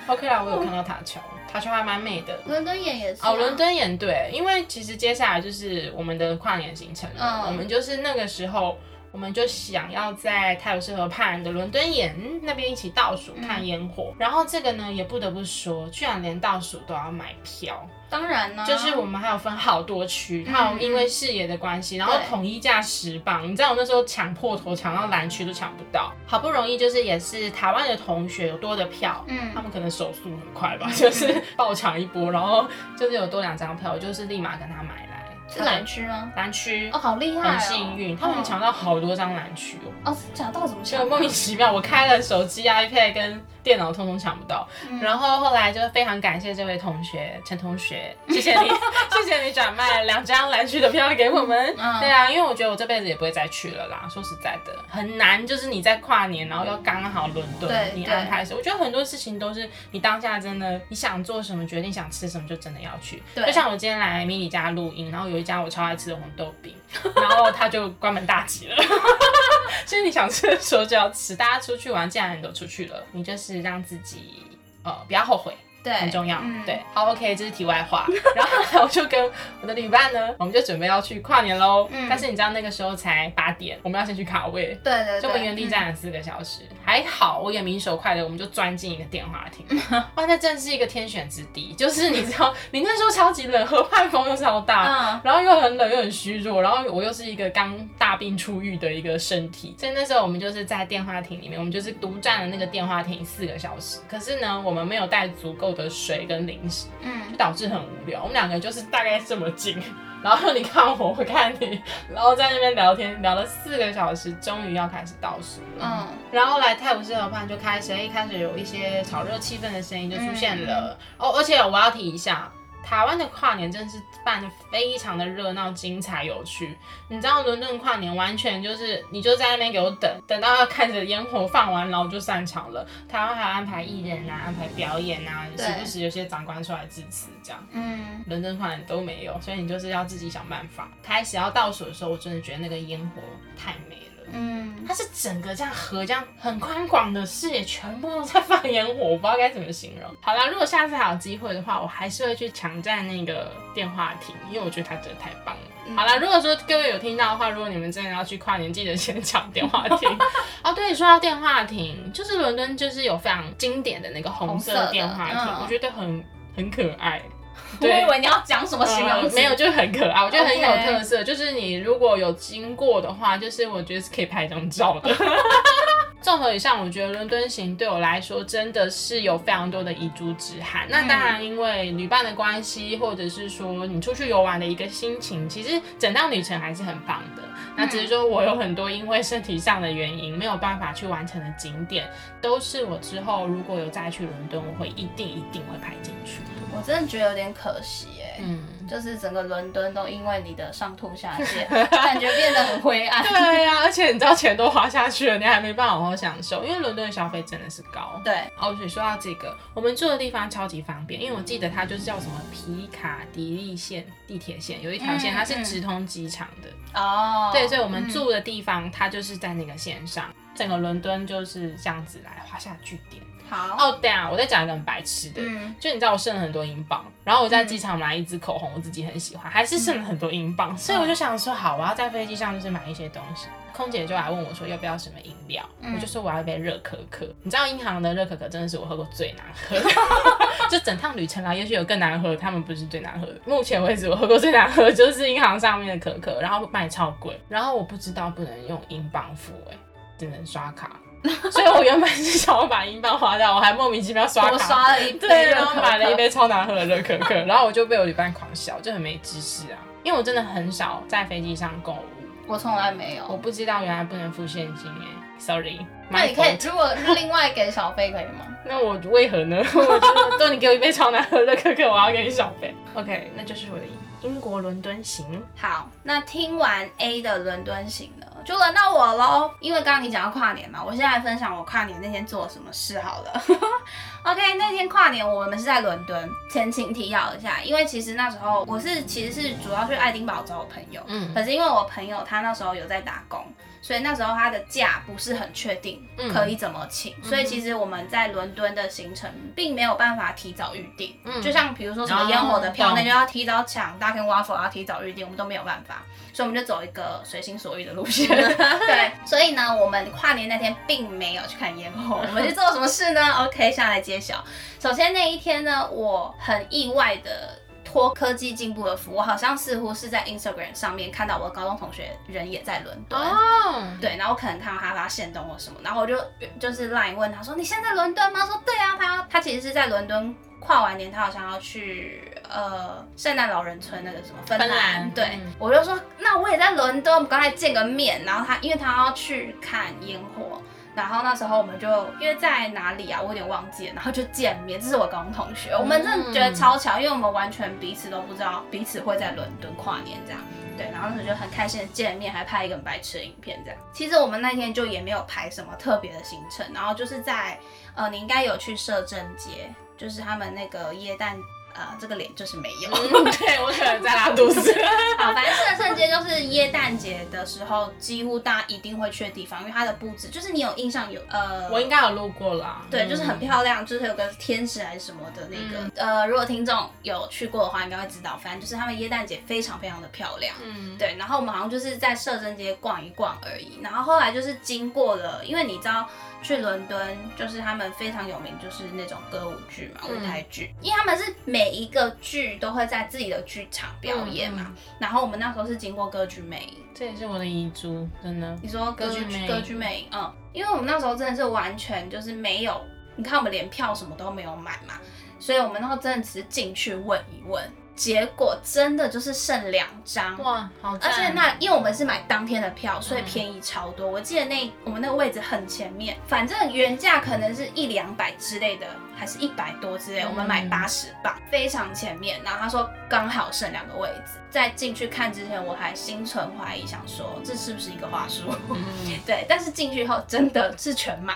[0.06, 1.20] OK 啦，我有看到塔桥，
[1.52, 2.38] 塔桥还蛮美的。
[2.46, 8.78] 伦敦眼也是、啊、哦，伦敦眼对，因为其实接下来就是我们的跨年行程了，嗯、我们就是那个时候。
[9.16, 17.88] 我们就想要在泰晤士河畔的伦敦眼那边一起倒数看烟火，嗯、然后这个呢也不得不说，居然连倒数都要买票。
[18.10, 23.50] 当然呢，就是我们还有分好多区，还有因为视野的关系，嗯、然后统一价十磅。
[23.50, 35.05] 你知道我那时候抢破头抢到蓝区都抢不到，好不容易就是也是台湾的同学有多的票，嗯，他们可能手速很快吧，嗯、 就是爆抢一波，然后就是有多两张票，我就是立马跟他买了。
[35.48, 36.32] 是蓝区吗？
[36.36, 40.10] 蓝区哦，好厉害、哦，很幸运，他们抢到好多张蓝区哦。
[40.10, 41.00] 哦，抢到怎么抢？
[41.00, 44.66] 就莫名其妙，我开了手机、iPad 跟电脑，通通抢不到。
[44.88, 48.68] 嗯、然后后来就非常感谢这位同学陈同学， 谢谢你，
[49.24, 51.74] 谢谢你转卖两张蓝区的票给我们。
[51.76, 54.08] 嗯、对啊，因为我觉得我这辈子也不会再去了啦。
[54.08, 63.22] 说实在的，很难，就是你在跨年，然后又刚好伦敦，你安排的时，我觉得很多事情都是你当下真的你想做什么决定，想吃什么就真的要去。
[63.34, 65.26] 对，就像我今天来迷你家录音，然后。
[65.26, 66.72] 有一家我超爱吃的红豆饼，
[67.14, 68.76] 然后他就关门大吉了。
[69.84, 71.36] 所以你想吃的时候就要吃。
[71.36, 74.42] 大家出去玩，既然你都出去了，你就是让自己
[74.82, 75.56] 呃不要后悔。
[75.86, 76.40] 对，很重要。
[76.42, 78.04] 嗯、对，好，OK，这是题外话。
[78.34, 79.30] 然后我就跟
[79.62, 81.88] 我的旅伴呢，我们就准备要去跨年喽。
[81.92, 84.76] 嗯、但是你知道那个时候才八点，我们要先去卡位。
[84.82, 85.20] 对对对。
[85.20, 89.64] 就我们原地站了四个小时，嗯、还好我眼明手快的，我们就钻进一个电话亭。
[89.70, 91.72] 嗯、哇，那真是一个天选之地。
[91.74, 104.00] 就是你知道，你那时候超级冷，河畔风又超大，嗯、然后又很冷又很虚弱，然后我又是一个刚大病初愈的一个身体，所以那时候我们就是在电话亭里面，我们就是独占了那个电话亭四个小时。
[104.08, 108.20] 可是呢，我们没有带足够的水跟零食，嗯，就导致很无聊。
[108.22, 109.80] 我们两个就是大概这么近，
[110.22, 111.80] 然后你看我，我看你，
[112.12, 115.84] 然后在那边聊天，聊了四个小时，终于要开始倒数了。
[115.84, 120.96] 嗯，然后来泰晤士河畔就开始，一开始有一些炒热气氛的声音就出现了。
[120.98, 122.50] 嗯、哦，而且我要提一下。
[122.86, 126.78] 台湾的跨年真的是办的非常的热闹、精彩、有趣。
[127.08, 132.86] 你知道伦敦跨年完全就是，你就在那边给我等，等到要看着烟火放完，然后就散场了。
[133.08, 137.66] 台湾还要安排艺人啊，安排表演啊，时不时有些长官出来致辞这样。
[137.72, 140.88] 嗯，伦敦跨年都没有，所以你就是要自己想办法。
[141.02, 143.20] 开始要倒数的时候，我真的觉得那个烟火
[143.58, 144.15] 太美了。
[144.32, 150.10] 嗯，它是整个这样河这样很宽广的视野，全部都在放烟火，我不知道该怎么形容。
[150.20, 155.60] 好啦，如果下次还有机会的话，我还是会去抢占那个电话亭，因为我觉得它真的太棒了。
[155.86, 160.08] 嗯、好啦，如果说各位有听到的话，如果你们真的要去跨年，记得先抢电话亭。
[160.62, 166.24] 哦，对，说到电话亭，就是伦敦就是有非常经典的那个红色电话亭，嗯、我觉得很
[166.56, 167.22] 很可爱。
[167.80, 169.36] 对我以为你要讲什么形容词？
[169.36, 171.22] 呃，没有，就是很可爱，我觉得很有特色。
[171.22, 175.14] 就是你如果有经过的话，就是我觉得是可以拍一张照的。
[176.22, 180.84] 综合以上，我觉得伦敦行对我来说真的是有非常多的遗珠之憾。
[180.88, 187.42] 那当然，因为旅伴的关系，或者是说你出去游玩的一个心情，其实整趟旅程还是很棒的。
[187.76, 192.08] 那只是说我有很多因为身体上的原因没有办法去完成的景点，
[192.40, 196.40] 都是我之后如果有再去伦敦，我会一定一定会排进去。
[196.74, 203.22] 我真的觉得有点可惜哎，嗯，就是整个伦敦都因为你的上吐下泻， 感觉变得很灰暗。
[203.22, 208.20] 对呀、啊，而且你知道钱都花下去了，你还没办法好好享受，因为伦敦的消费真的是高。
[208.24, 216.68] 对，哦，所以说到这个，我们住的地方超级方便，因为我记得它就是叫什么皮卡迪利线地铁线，有一条线它是直通机场的。
[217.00, 223.22] 哦、嗯，嗯、对，所以我们住的地方它就是在那个线上，嗯、整个伦敦就是这样子来画下句点。
[223.48, 233.46] 好哦，对啊，我再讲一个很白痴的，嗯、就你知道我剩了很多英镑，然后我在机场买一支口红，我自己很喜欢，还是剩了很多英镑，嗯、所以我就想说，好，我要在飞机上就是买一些东西。
[233.72, 237.26] 空姐就来问我说要不要什么饮料，嗯、我就说我要一杯热可可。
[237.42, 239.90] 你知道银行的热可可真的是我喝过最难喝的，
[240.70, 243.34] 就整趟旅程啊，也许有更难喝，他们不是最难喝的。
[243.44, 249.76] 目前为止我喝过最难喝就是银行上面的可可，然后卖超贵，然后我不知道不能用英镑付，哎，
[250.16, 250.98] 只能刷卡。
[251.50, 259.78] 所以我原本是想要把英镑花掉，我还莫名其妙刷卡，我刷了一杯，对，然后买了一杯超难喝的热可可，然后我就被我旅伴狂笑，就很没知识啊。
[260.02, 261.98] 因为我真的很少在飞机上购物，
[262.46, 263.24] 我从来没有。
[263.28, 265.06] 我不知道原来不能付现金哎
[265.38, 265.80] ，sorry。
[266.08, 268.46] 那你可以，如果另外给小费可以吗？
[268.64, 269.56] 那我为何呢？
[269.74, 272.72] 我觉得，你给我一杯超难喝的可可，我要给你小费。
[272.94, 273.84] OK，那就是我的
[274.22, 275.24] 英国伦敦行。
[275.56, 279.50] 好，那听完 A 的伦敦行呢，就轮到我喽。
[279.60, 283.42] 因为刚刚你讲到跨年嘛，我现在分享我跨年那天做了什么事好了。
[284.22, 286.30] OK，那天跨年我们是在伦敦。
[286.50, 293.44] 前情提要一下，因为其实那时候我是其实是主要去爱丁堡找我朋友，嗯，可是因为我朋友他那时候有在打工。
[293.82, 301.16] 所以那时候他的假不是很确定可以怎么请，嗯、所以其实我们在伦敦的行程并没有办法提早预定。
[301.22, 306.02] 嗯，就像比如说什么烟火的票，那就要提早抢，Duck and Waffle 要提早预定，我们都没有办法，
[306.36, 308.28] 所以我们就走一个随心所欲的路线。
[308.28, 314.44] 对，所以呢，我们跨年那天并没有去看烟火， 我们去做什么事呢？OK，下来揭晓。
[314.78, 317.58] 首先那一天呢，我很意外的。
[317.88, 323.82] 托科技进步的福，我好像似乎是在 Instagram 上面看到我的高中同学人也在伦敦，oh.
[324.00, 326.18] 对，然后我可能看到他发现动或什么，然后我就
[326.58, 330.34] 就是 Line 问他说：“你现在伦敦吗？”说：“对啊，他他其实是在伦敦
[330.66, 340.60] 跨完年，他好像要去呃圣诞老人村那个什么芬兰，芬兰对，嗯、我就说那我也在伦敦，我们刚才见个面，然后他因为他要去看烟火。”
[340.96, 341.86] 然后那时候我们就
[342.18, 344.80] 因为在哪里啊，我有点忘记了，然后就见面。
[344.80, 350.40] 这是我高中同学，我们真的觉得超巧，因为我们完全彼此都不知道彼此会在伦敦跨年这样。
[350.74, 353.78] 对，然后那时候就很开心的见面，还拍一个很白痴的影片这样。
[353.92, 357.58] 其实我们那天就也没有排什么特别的行程，然后就是在
[357.94, 361.38] 呃，你应该有去摄政街，就是他们那个椰蛋。
[361.78, 362.90] 呃，这个脸就是没有。
[362.90, 364.74] 嗯、对，我可能在拉肚子。
[365.18, 372.80] 好，反正圣诞节就是耶诞节的时候，几乎大家一定会去的地方，因为它的布置就是你有印象有呃，我应该有路过啦。
[372.90, 375.84] 对，嗯、就是很漂亮，就是有个天使还是什么的那个。
[375.96, 380.56] 嗯、呃，如果听众有去过的话，应该会知道，反正就是他们耶诞节非常非常的漂亮。
[380.64, 381.14] 嗯，对。
[381.18, 383.80] 然后我们好像就是在摄政街逛一逛而已。
[383.82, 386.08] 然后后来就是经过了，因为你知道。
[386.42, 394.72] 去伦敦就是他们非常有名，就是那种歌舞剧嘛，舞台剧，嗯、因为他们是每一个剧都会在自己的剧场表演嘛。
[394.98, 398.56] 然后我们那时候是经过歌剧魅影，这也是我的遗珠，真的。
[398.62, 402.80] 你说歌剧歌剧魅影，嗯，因为我们那时候真的是完全就是没有，
[403.16, 405.00] 你看我们连票什么都没有买嘛，
[405.40, 407.62] 所以我们那时候真的只是进去问一问。
[407.96, 410.96] 结果真的就是剩两张哇，好！
[411.00, 414.10] 而且那因为我们是买当天的票，所以便宜超多。
[414.10, 420.22] 嗯、我记得那我们那个位置很前面，反正原价可能是一两百之类的，还是一百多之类。
[420.22, 422.38] 嗯、我们买八十磅，非常前面。
[422.44, 428.54] 然后他说刚好剩两个位置，在进去看之前，我还心存怀疑，想说这是不是一个话术？
[428.68, 428.84] 嗯、
[429.24, 431.34] 对，但是进去后真的是全满，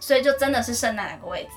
[0.00, 1.50] 所以就真的是剩那两个位置。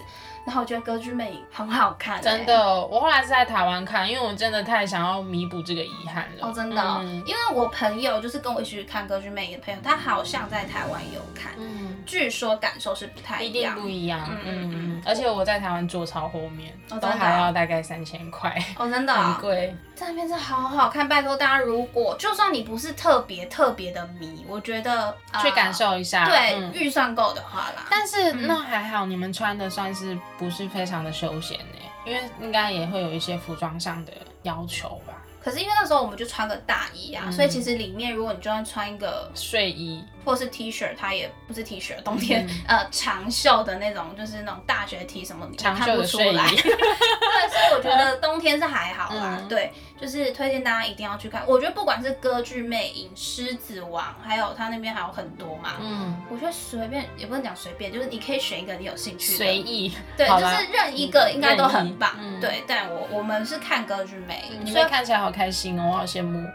[0.46, 2.86] 然后我觉得歌剧魅影很好看，欸，真的。
[2.88, 6.48] 我后来是在台湾看，因为我真的太想要弥补这个遗憾了。
[6.48, 14.30] 哦，真的，哦，嗯、因为我朋友就是跟我一起去看歌剧魅影的朋友，他好像在台湾有看，嗯，据说感受是不太一样，一定不一样。
[14.44, 15.02] 嗯。
[15.06, 18.54] 而且我在台湾坐超后面，哦，都还要大概三千块。
[18.78, 19.76] 哦，真的，哦， 很贵。
[19.96, 27.88] 在那边是好好看，拜托大家，如果就算你不是特别特别的迷，我觉得去感受一下，呃、对，嗯、预算够的话啦。
[27.90, 31.78] 但是那还好，你们穿的算是不是非常的休闲呢？
[32.06, 35.14] 因为应该也会有一些服装上的要求吧。
[35.42, 46.46] 可是因为那时候我们就穿个大衣啊，嗯、所以其实里面如果你就算穿一个睡衣或是 T 恤，它也不是 T 恤，冬天、嗯、呃长袖的那种，就是那种大学 T 什么，你看不出来。
[46.54, 49.38] 对，所以我觉得冬天是还好啦。
[49.42, 51.44] 嗯、对，就是推荐大家一定要去看。
[51.48, 55.72] 我觉得不管是歌剧魅影、狮子王，还有他那边还有很多嘛。
[55.82, 59.38] 嗯，我觉得随便也不能讲随便，就是你可以选一个你有兴趣的。
[59.38, 59.94] 随意。
[60.16, 62.12] 对，就是任一个应该都很棒。
[62.20, 66.48] 嗯、对，但我我们是看歌剧魅影，你们看起来好开心哦，我好羡慕。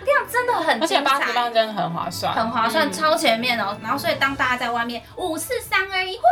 [0.00, 3.76] 我跟你讲，真的很而且八十磅真的很划算，很划算，嗯、超前面哦。
[3.82, 6.22] 然后，所以当大家在外面五四三二一，呼，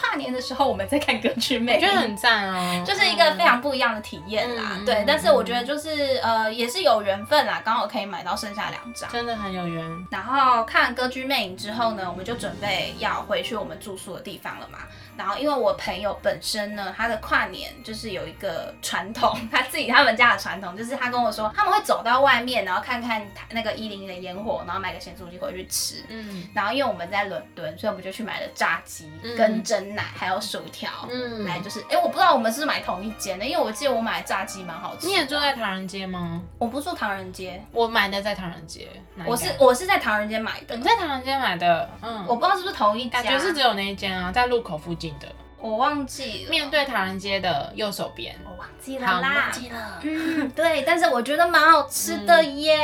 [0.00, 4.72] 跨年的时候，我们在看歌剧魅影，我觉得很赞哦，就是一个非常不一样的体验啦。
[4.76, 10.06] 嗯、对，但是我觉得就是呃，也是有缘分啦，刚好可以买到剩下两张，真的很有缘。
[10.10, 14.78] 然后看歌剧魅影之后呢，我们就准备要回去我们住宿的地方了嘛。
[15.18, 26.04] 然后，因为我朋友本身呢，他的跨年就是有一个传统，他自己他们家的传统，就是他跟我说，他们会走到外面，然后看看那个一零一的烟火，然后买个咸酥鸡回去吃。
[26.08, 26.46] 嗯。
[26.54, 30.88] 然后，因为我们在伦敦，所以我们就去买了炸鸡、跟蒸奶，还有薯条。
[31.10, 31.44] 嗯。
[31.44, 35.08] 来就是，哎，我不知道我们是买同一间的，因为我记得我买的炸鸡蛮好吃。
[35.08, 36.40] 你也住在唐人街吗？
[36.58, 38.88] 我不住唐人街，我买的在唐人街。
[39.26, 40.76] 我是我是在唐人街买的。
[40.76, 41.90] 你在唐人街买的？
[42.02, 42.24] 嗯。
[42.28, 43.20] 我不知道是不是同一家。
[43.20, 45.28] 感觉是只有那一间啊，在路口附近的。
[45.60, 46.50] 我忘记了。
[46.50, 49.34] 面对唐人街的右手边，我忘记了好，啦。
[49.34, 50.00] 忘记了。
[50.02, 52.76] 嗯，对，但是我觉得蛮好吃的耶。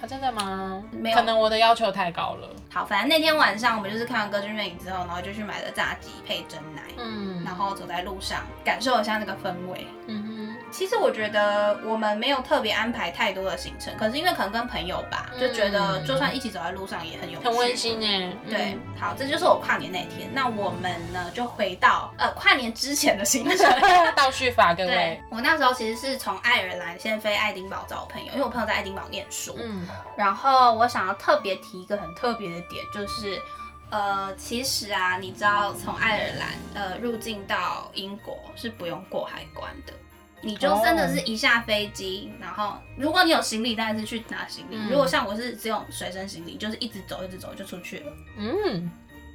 [0.00, 0.80] 啊，真的吗？
[0.92, 2.48] 没有可能我的要求太高了。
[2.72, 9.88] 好，反正那天晚上我们就是看完歌剧魅影之后，然后就去买了炸鸡配蒸奶，嗯，然后走在路上感受一下那个氛围。
[10.06, 18.30] 嗯哼，其实我觉得我们没有特别安排太多的行程，可是因为可能跟朋友吧，就觉得就算一起走在路上也很有趣，很温馨哎。
[18.46, 20.28] 对，好，这就是我跨年那天。
[20.34, 23.66] 那我们呢，就回到呃跨年之前的行程，
[24.14, 24.88] 倒叙法各位。
[24.90, 29.56] 对，我那时候其实是从爱尔兰先飞爱丁堡找我朋友，因为我朋友在爱丁堡念书。
[29.58, 33.40] 嗯，然后我想要特别提一个很特别的点，就是
[33.88, 39.94] 呃，其实啊，你知道从爱尔兰呃入境到英国是不用过海关的。
[40.42, 42.42] 你就真的是一下飞机，oh.
[42.42, 44.76] 然后如果你有行李，当然是去拿行李。
[44.76, 48.12] 嗯、如果像我是只有随身行李，就是一直走一直走就出去了。
[48.38, 48.90] 嗯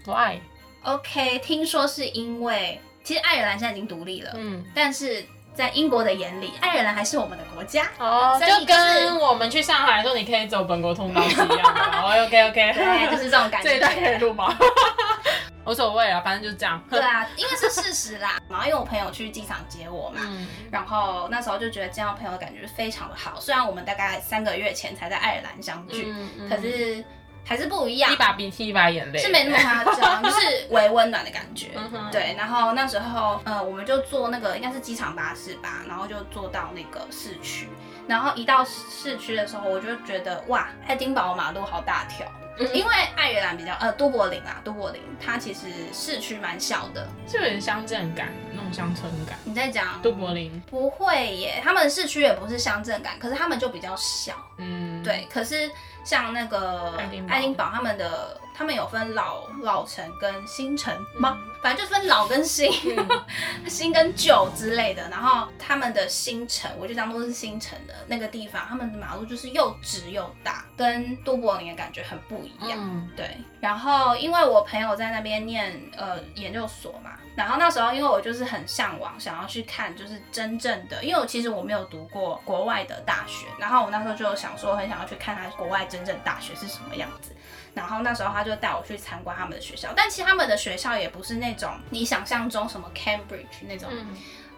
[0.06, 12.26] ，Why？OK，听说是因为其实爱尔兰现在已经独立了，嗯，但是在英国的眼里，爱尔兰还是我们的国家哦，oh, 就跟我们去上海的时候，你可以走本国通道是一样的。
[12.26, 13.70] OK OK， 对，就是这种感觉。
[13.70, 14.56] 这一段可以录吗？
[15.65, 16.82] 无所谓啊，反正就这样。
[16.89, 18.39] 对啊，因为是事实啦。
[18.50, 23.39] 然后因为我朋友去机场接我嘛，嗯、然后那时候就觉得见到朋友的感觉非常的好。
[23.39, 27.04] 虽然我们大概三个月前才在爱尔兰相聚，嗯嗯、可是
[27.45, 28.12] 还是不一样。
[28.12, 31.69] 一把鼻涕一把眼泪，是没那么夸张，就是微温暖的感觉。
[31.78, 37.69] 嗯、对，然后那时候呃，我们就坐那个应该是机场巴士吧，然后就坐到那个市区。
[38.08, 42.28] 然后一到市区的时候，我就觉得哇，爱丁堡马路好大条。
[42.74, 49.38] 因为爱尔兰比较呃，都柏林啊，都柏林它其实市区蛮小的，是有点乡镇感，那种乡村感。
[49.44, 50.62] 你在讲都柏林？
[50.70, 54.36] 不会耶，他们市区也不是乡镇感，可是他们就比较小。
[54.58, 55.28] 嗯，对。
[55.32, 55.70] 可是
[56.04, 56.94] 像那个
[57.28, 61.39] 爱丁堡，他们的他们有分老老城跟新城吗？
[61.45, 63.08] 嗯反正就分老跟新，嗯、
[63.69, 65.08] 新跟旧之类的。
[65.10, 72.80] 然后他们的新城，我就当做是新城的那个地方，他们的马路就是又直又大，跟都柏林的感觉很不一样。
[72.82, 73.38] 嗯、对。
[73.60, 87.36] 然后因为我朋友在那边念呃研究所嘛，然后那时候因为我就是很向往想要去看，就是真正的，因为我其实我没有读过国外的大学，然后我那时候就想说很想要去看他国外真正大学是什么样子。
[87.74, 93.90] 然后那时候他就带我去参观他们的学校，但其实他们的学校也不是那种你想象中什么 Cambridge 那种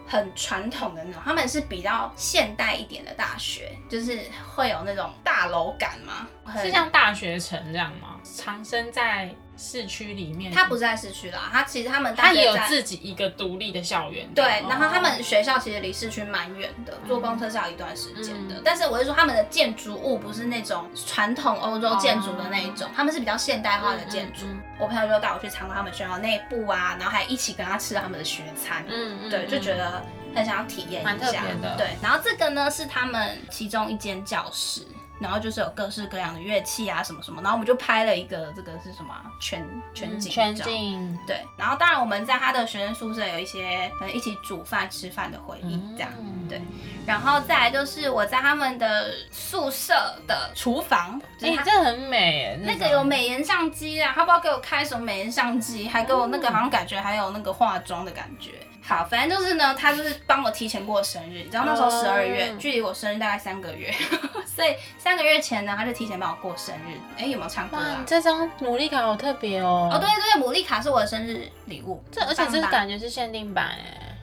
[0.05, 4.19] 很传统的那种，他们是比较现代一点的大学，就是
[4.53, 6.27] 会有那种大楼感嘛，
[6.61, 8.19] 是像大学城这样吗？
[8.23, 14.27] 藏身在市区里面，它不是在市区啦，它其实他们它也有自己一个独立的校园。
[14.33, 18.61] 对，然后他们学校其实离市区蛮远的，坐公车是要一段时间的。
[18.65, 24.45] 但是我是说，他们的建筑物不是那种传统欧洲建筑的那一种，他们是比较现代化的建筑。
[24.79, 28.83] 我朋友就带我去参观他们学校内部啊，然后还一起跟他吃了他们的学餐。
[28.89, 30.03] 嗯，对，就觉得
[30.35, 31.43] 很想要体验一下。
[31.77, 34.81] 对，然后这个呢是他们其中一间教室。
[35.19, 41.19] 然后就是有各式各样的乐器啊，什么什么，然后我们就拍了一个这个是什么全全景全景。
[41.25, 46.61] 对，然后当然我们在他的学生宿舍有一些可能一起煮饭吃饭的回忆这样，嗯、对，
[47.05, 49.93] 然后再来就是我在他们的宿舍
[50.27, 58.51] 的厨房，哎，这很美，那个有美颜相机啊，他不知道给我开什么美颜相机，还给我那个好像感觉还有那个化妆的感觉。
[58.85, 62.59] 好，反正就是呢，他就是帮我提前过生日，你知道那时候十二月，oh.
[62.59, 63.89] 距离我生日大概三个月，
[64.45, 66.97] 所以三个月前呢，他就提前帮我过生日。
[67.15, 68.03] 哎、欸，有没有唱歌啊？
[68.05, 69.89] 这张牡蛎卡好特别哦。
[69.89, 72.03] 哦，对对，牡蛎卡是我的生日礼物。
[72.11, 74.17] 这而且这个感觉是限定版哎。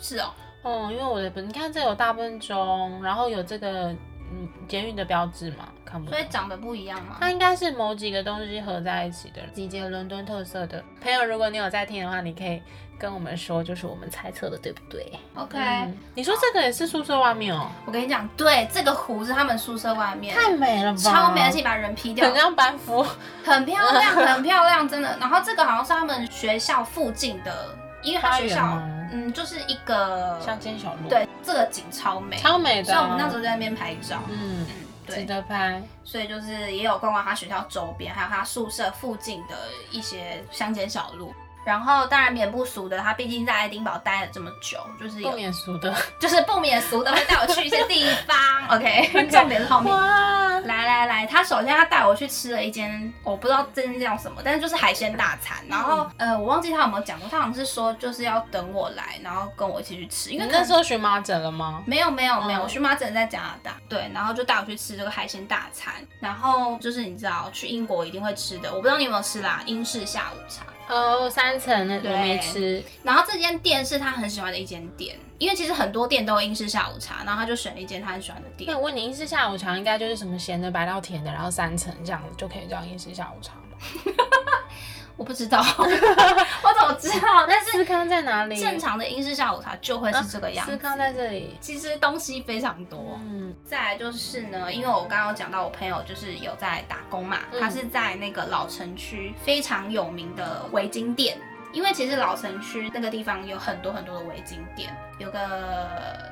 [0.00, 0.32] 是哦。
[0.62, 3.88] 哦、嗯，因为我的本，你看这有大笨钟，然后有这个
[4.32, 6.10] 嗯捷运的标志嘛，看不。
[6.10, 7.18] 所以长得不一样嘛？
[7.20, 10.82] 它应该是某几个东西合在一起的，集结伦敦特色的。
[11.02, 12.62] 朋友，如果你有在听的话，你可以。
[12.98, 17.70] 跟我们说，就是我们猜测的，对不对？OK，嗯，你说这个也是宿舍外面哦。
[17.84, 23.04] 我跟你讲，对，这个湖是他们宿舍外面，太美了吧，超美，而且把人 P 掉，很像班夫，
[23.44, 25.16] 很漂亮，很漂亮，真的。
[25.20, 28.78] 然后这个好像是他们学校附近的，因为他学校，
[29.12, 31.08] 嗯，就是一个乡间小路。
[31.08, 32.84] 对，这个景超美，超美的。
[32.84, 34.66] 所以我们那时候在那边拍照，嗯，
[35.06, 35.82] 对，值得拍。
[36.02, 39.54] 所以就是也有逛逛他学校周边，还有他宿舍附近的
[39.90, 41.34] 一些乡间小路。
[41.66, 48.36] 然后当然免不俗的，他毕竟在爱丁堡待了这么久，就是有不免俗的， 就是不免俗的会带我去一些地方。
[48.78, 49.92] OK，重点是后面。
[49.92, 50.46] 哇！
[50.60, 55.58] 来来来，他首先他带我去吃了一间，我不知道这间叫什么，但是就是海鲜大餐。
[55.68, 60.30] 然后呃，我忘记他有没有讲过，他好像是说就是要等我来，然后跟我一起去吃。
[60.30, 61.82] 因为那时候荨麻疹了吗？
[61.86, 63.76] 没有没有没有，荨麻疹在加拿大。
[63.88, 65.94] 对，然后就带我去吃这个海鲜大餐。
[66.20, 70.64] 然后就是你知道去英国一定会吃的，我不知道你有没有吃啦，英式下午茶。
[70.88, 72.82] 哦，三层的我没吃。
[73.02, 78.70] 然后这间店是他很喜欢的一间店，因为其实很多店都有英式下午茶，然后他就选了一间他很喜欢的店。
[78.70, 83.76] 那我问你，英式下午茶应该就是什么咸的、白到甜的，然后三层这样子就可以叫英式下午茶吗？
[85.16, 87.46] 我不知道， 我怎么知道？
[87.48, 88.56] 但是司康在哪里？
[88.60, 90.72] 正常的英式下午茶就会是这个样子。
[90.72, 93.18] 司康在这里，其实东西非常多。
[93.24, 101.38] 嗯，再来就是呢，因为我刚刚讲到我朋友就是有在打工嘛，他是在那个老城区非常有名的围巾店。
[101.72, 105.38] 因为其实老城区那个地方有很多很多的围巾店，有个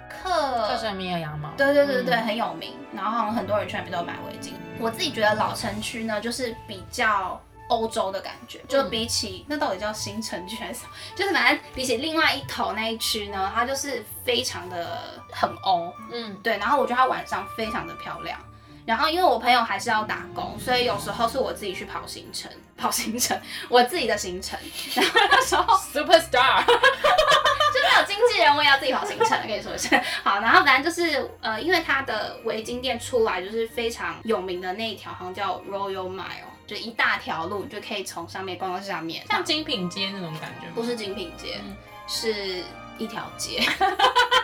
[0.09, 2.73] 克克什米尔羊毛，对对对对，很有名。
[2.95, 4.53] 然后好像很多人去那边都买围巾。
[4.79, 7.39] 我自己觉得老城区呢，就是比较。
[7.69, 10.91] 欧洲的感觉，就比起、嗯、那到底叫新城区还是什么？
[11.17, 16.59] 就是反正比起另外一头那一区呢，它就是非常的很欧，嗯，对。
[16.59, 18.39] 然后我觉得它晚上非常的漂亮。
[18.87, 23.41] 然后因为我朋友还是要打工，所以有时候是我自己去跑行程， 跑行程，
[23.71, 24.59] 我自己的行程。
[24.95, 30.05] 然后那时候 Superstar，就没有经纪人，我也要自己跑行程，跟你说一下。
[30.23, 36.53] 好，然后反正就是呃，因为它的围巾店出来就是非常有名的那一条，好像叫 Royal Mile。
[36.67, 40.73] 就一大条路，你就可以从上面逛到下面，像精品街那种感觉吗？
[40.75, 42.63] 不是精品街，嗯、是
[42.99, 43.61] 一条街，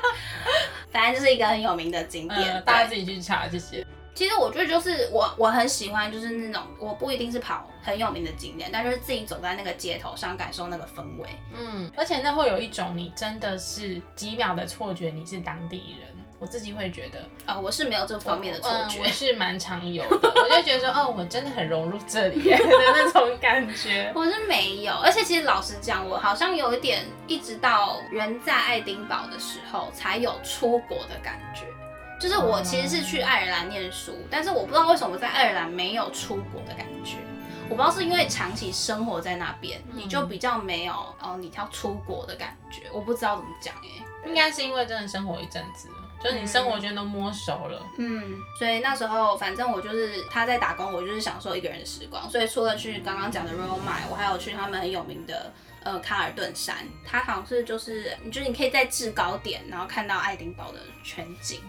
[0.90, 3.86] 反正就是一个很有名的景点，呃、大家自己去查这些。
[4.12, 11.28] 其实我觉得就是我我很喜欢，就是那种我不一定是跑很有名的景点，但就是自己走在那个街头上，感受那个氛围。
[11.56, 16.08] 嗯，而且那会有一种你真的是几秒的错觉，你是当地人。
[16.40, 20.32] 我自己会觉得，啊、哦，我是没有这方面的错觉，我，是蛮常有的。
[20.42, 24.10] 我就觉得说，哦，我真的很融入这里的那种感觉。
[24.16, 31.66] 我是没有，而且其实老实讲，我好像有一点，一直到人在爱丁堡的时候，才有出国的感觉。
[32.18, 37.16] 就是我其实是去爱尔兰念书，嗯、但是我不知道为什么在爱尔兰没有出国的感觉。
[37.68, 42.82] 我不知道是因为长期生活在那边，嗯、你就比较没有哦，你要出国的感觉。
[42.92, 45.88] 我不知道怎么讲哎，应该是因为真的生活一阵子。
[46.22, 52.28] 就是你生活圈都摸熟了，嗯，所以那时候反正我就是他在打工，我就是享受一个人的时光。
[52.28, 55.50] 所以除了去刚刚讲的 Royal Mile，我还有去他们很有名的
[55.82, 61.60] 呃卡尔顿山，它好像是就是，就是你可以在制高点，然后看到爱丁堡的全景。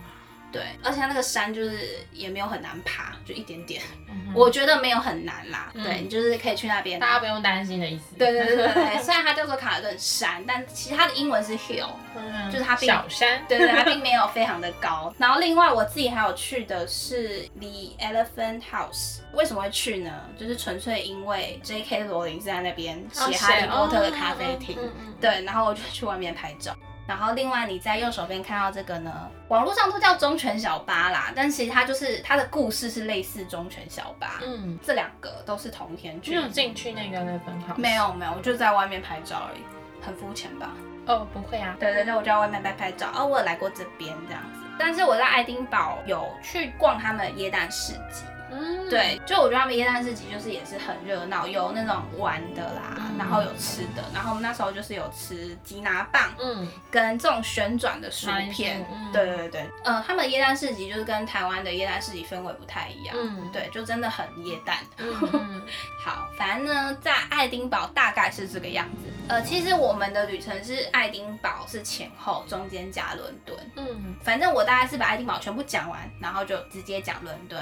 [0.51, 5.71] 对，而且它那个山就是也没有很难爬，就一点点，嗯、我觉得没有很难啦。
[5.73, 8.15] 嗯、对，你就是可以去那边，大家不用担心的意思。
[8.17, 13.43] 对对对对对，虽然它叫做卡尔顿山，但其实它的英文是 hill，、嗯、就是它并小山。
[13.47, 15.13] 对对，它并没有非常的高。
[15.17, 20.11] 然后另外我自己还有去的是 The Elephant House，为什么会去呢？
[20.37, 22.03] 就是纯粹因为 J.K.
[22.03, 24.89] 罗琳是在那边写哈利波特的咖啡厅，哦、
[25.21, 26.75] 对，然后我就去外面拍照。
[27.07, 34.39] 然后另外你在右手边看到这个呢，网络上都叫忠犬小八啦，但其实它就是它的故事是类似忠犬小八。
[34.45, 36.31] 嗯，这两个都是同一天去。
[36.31, 37.75] 没有进去那个那分号？
[37.75, 39.61] 没有没有，我就在外面拍照而已，
[40.05, 40.71] 很肤浅吧？
[41.07, 41.75] 哦，不会啊。
[41.79, 43.11] 对对对，我就在外面拍拍照。
[43.13, 48.23] 哦，我有来过这边这样子，但是我在爱丁堡有去逛他们的耶诞市集。
[48.51, 64.77] 嗯，对，就我觉得他们耶诞市集就是也是很热闹，有那种玩的啦，嗯、然后有吃的，然后我们那时候就是有吃吉拿棒，嗯，跟这种旋转的薯片，嗯、对对对，嗯，他们耶诞市集就是跟台湾的耶诞市集氛围不太一样，嗯，对，就真的很耶诞。
[64.97, 65.61] 嗯、
[66.03, 69.09] 好，反正呢，在爱丁堡大概是这个样子。
[69.27, 77.57] 呃，其实我们的旅程是爱丁堡是前后，中间加伦敦，嗯，反正我大概是把爱丁堡全部讲完，然后就直接讲伦敦。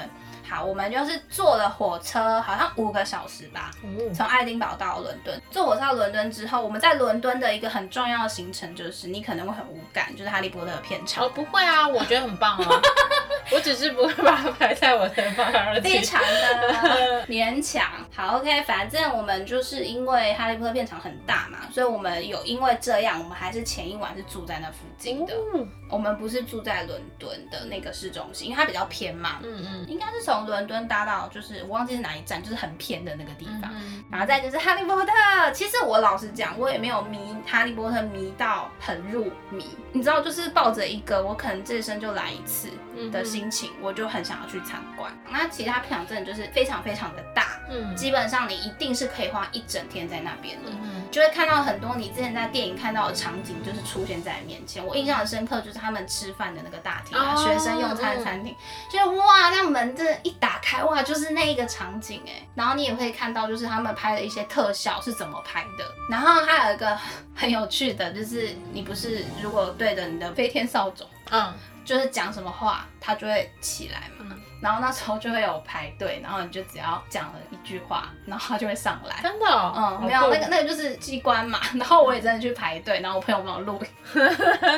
[0.48, 3.72] 好，我们就是坐了火车，好像五个小时吧，
[4.14, 5.42] 从爱丁堡到伦敦。
[5.50, 11.24] 坐火车到伦敦之后，我们在伦敦的一个很重要的行程就是，你可能会很无感，就是哈利波特的片场。
[11.24, 12.80] 哦，不会啊，我觉得很棒啊。
[13.52, 15.80] 我只是不会把它排在我的放而已。
[15.80, 17.84] 非常的勉强。
[18.14, 25.34] 好，OK，反正我们就是因为哈利波特片场很大嘛，所以我们有因为这样，我们还是前一晚是住在那附近的。
[25.54, 29.38] 嗯、我们不是住在伦敦的那个市中心，因为它比较偏嘛。
[29.42, 29.86] 嗯嗯。
[29.88, 33.70] 应该是从伦敦搭到，就是我忘记是哪一站，就是很偏的那个地方。
[33.74, 35.12] 嗯、然后再就是哈利波特。
[35.52, 39.66] 其实我老实讲，我也没有迷哈利波特迷到很入迷。
[39.92, 42.68] 你知道，就是抱着一个我可能这一生就来一次
[43.10, 45.12] 的心情，我就很想要去参观。
[45.30, 54.84] 那其他片场真的就是非常非常的大，嗯，基本上你一定是可以花一整天在那边的，嗯，就会看到很多你之前在电影看到的场景，就是出现在面前。
[54.84, 58.54] 我印象很深刻，就是他们吃饭的那个大厅啊，学生用餐的餐厅，
[58.90, 62.46] 就是哇，那门这一打开，哇，就是那一个场景哎。
[62.54, 65.84] 然后你也会看到，就是他们拍的一些特效是怎么拍的。
[66.10, 66.98] 然后还有一个
[67.34, 71.52] 很有趣的，就是你不是如果对着你的飞天扫帚，嗯。
[71.84, 74.36] 就是讲什么话，他就会起来嘛。
[74.62, 79.16] 然后那时候就会有排队，然后你就只要讲了一句话，然后他就会上来。
[79.22, 79.98] 真的、哦？
[80.02, 81.58] 嗯，没有那个那个就是机关嘛。
[81.74, 83.82] 然后我也真的去排队，然后我朋友帮我录，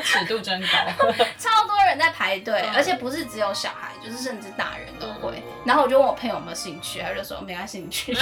[0.05, 0.69] 尺度真高，
[1.37, 5.37] 超多人在排队，嗯、而且不是只有小孩，就是甚至大人都会。
[5.37, 8.17] 嗯、然后我就问我朋友有没有兴趣，他就说没兴趣，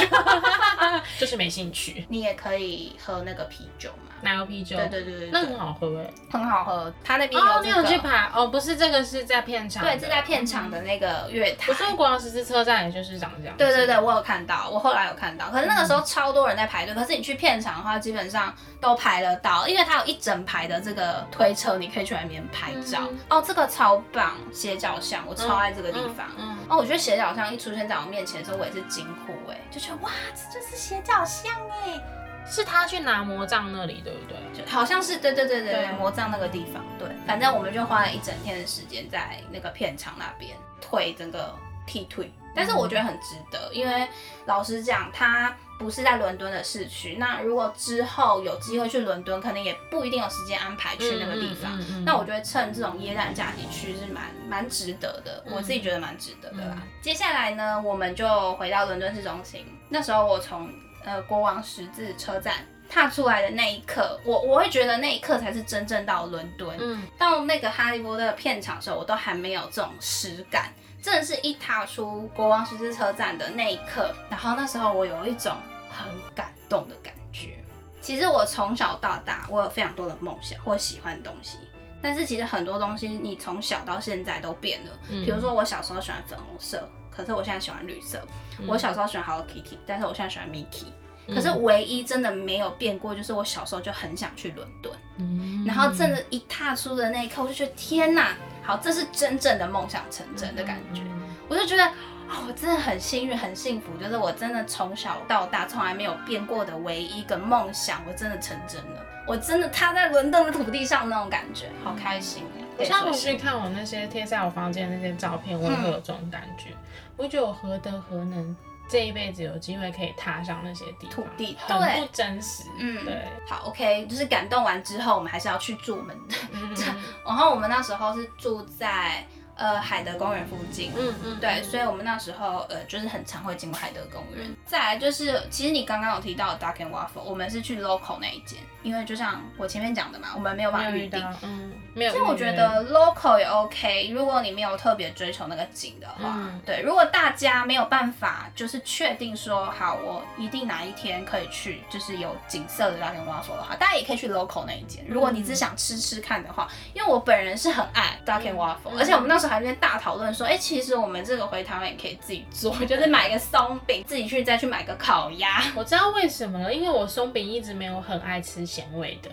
[1.18, 2.04] 就是没兴趣。
[2.08, 4.14] 你也可以喝那个啤酒嘛。
[4.22, 6.92] 奶油啤酒，对对对对，那很好喝哎，很好喝。
[7.02, 8.48] 他那边有、这个、哦，你有去排哦？
[8.48, 11.68] 不是这个是在片场，对，是在片场的那个月台。
[11.68, 13.56] 我说国王十字车站也就是长这样。
[13.56, 15.48] 对对对，我有看到，我后来有看到。
[15.48, 22.98] 可是那个时候超多人在排队，嗯、可是你去片场的话，基本上都排得到，因为它有一整排的这个推车，你可以去外面拍照。
[23.10, 26.26] 嗯、哦，这个超棒，斜角巷，我超爱这个地方。
[26.36, 32.00] 嗯哦，我觉得斜角巷一出现在我面前的时候，我也是惊呼哎，就觉得哇，这就是斜角巷哎。
[32.46, 34.64] 是他去拿魔杖那里，对不对？
[34.64, 36.82] 就好像是，对对对对对，魔杖那个地方。
[36.98, 41.54] 对，反正我们就花了一整天的时间在那个片场那边退整个
[41.86, 44.08] 踢腿，但是我觉得很值得，因为
[44.46, 47.16] 老实讲，它不是在伦敦的市区。
[47.18, 51.76] 那如果之后有机会去伦敦，可能也不一定有时间安排去那个地方。
[52.04, 56.76] 那我觉得趁这种耶诞假期去是蛮蛮值得的，我自己觉得蛮值得的啦。
[57.00, 59.66] 接下来呢，我们就回到伦敦市中心。
[59.88, 60.70] 那时候我从
[61.02, 62.56] 呃，国王十字车站
[62.86, 66.76] 踏出来的那一刻，我我会觉得那一刻才是真正到伦敦。
[66.78, 70.70] 嗯，到那个哈利波特片场的时候，我都还没有这种实感。
[71.02, 75.56] 真的是一踏出国王十字车站的那一刻，然后那时候我有一种
[75.90, 77.62] 很感动的感觉。
[78.00, 81.58] 其实我从小到大，我有非常多的梦想或喜欢的东西，
[82.00, 84.92] 但是其实很多东西你从小到现在都变了。
[85.10, 86.88] 嗯，比如说我小时候喜欢粉红色。
[87.12, 88.24] 可是我现在喜欢绿色。
[88.60, 90.86] 嗯、我小时候喜欢 Hello Kitty，但是我现在喜欢 Mickey。
[91.26, 94.94] 嗯、可是唯一真的没有变过，就是我小时候就很想去伦敦。
[95.18, 101.02] 嗯、然后真的，一踏出的那一刻，我就觉得天哪，好，这是真正的梦想成真的感觉。
[101.02, 101.92] 嗯、我就觉得，
[102.30, 109.04] 哦，我真的很幸运，很幸福，就是我真的从小到大从来没有变过的唯一一个梦想，我真的成真了。
[109.26, 112.44] 我真的踏在伦敦的土地上那种感觉，好开心。
[112.78, 116.70] 我现在回去看我那些贴在我房间的那些照片，我也会有这种感觉。
[116.70, 116.76] 嗯
[117.16, 118.56] 我觉得我何德何能，
[118.88, 122.64] 这一辈子有机会可以踏上那些地方，土地很不真实。
[122.78, 123.14] 嗯，对。
[123.46, 126.34] 好，OK，就是感动完之后，我们还是要去住我们的。
[126.52, 126.74] 嗯、
[127.26, 129.22] 然后我们那时候是住在
[129.60, 130.90] 呃海德公园附近。
[130.96, 131.14] 嗯嗯。
[131.24, 134.48] 嗯对，所以我们那时候呃就是很常会经过海德公园。
[134.48, 141.24] 嗯、再来就是，其实你刚刚有提到 Duck and Waffle，我们是去 local 那一间，因为就像我前面讲的嘛，我们没有办法预定。
[141.42, 141.72] 嗯。
[141.92, 146.80] 没有，其实我觉得 local 也 OK，如果你没有特别追求那个景的话，嗯、对。
[146.82, 155.04] 如果大家没有办法，就是确定说好，我一定哪一天可以去，就是有景色的 Duck and Waffle 的话，大家也可以去 local 那一间。
[155.08, 165.62] 如果你只想吃吃看的话，因为我本人是很爱 Duck and Waffle，、嗯、而且我们那时候还在大讨论说，哎、欸，其实我们这个回台湾也可以自己做， 就是买个松饼，自己去再去买个烤鸭。
[165.74, 169.30] 我知道为什么了，因为我松饼一直没有很爱吃咸味的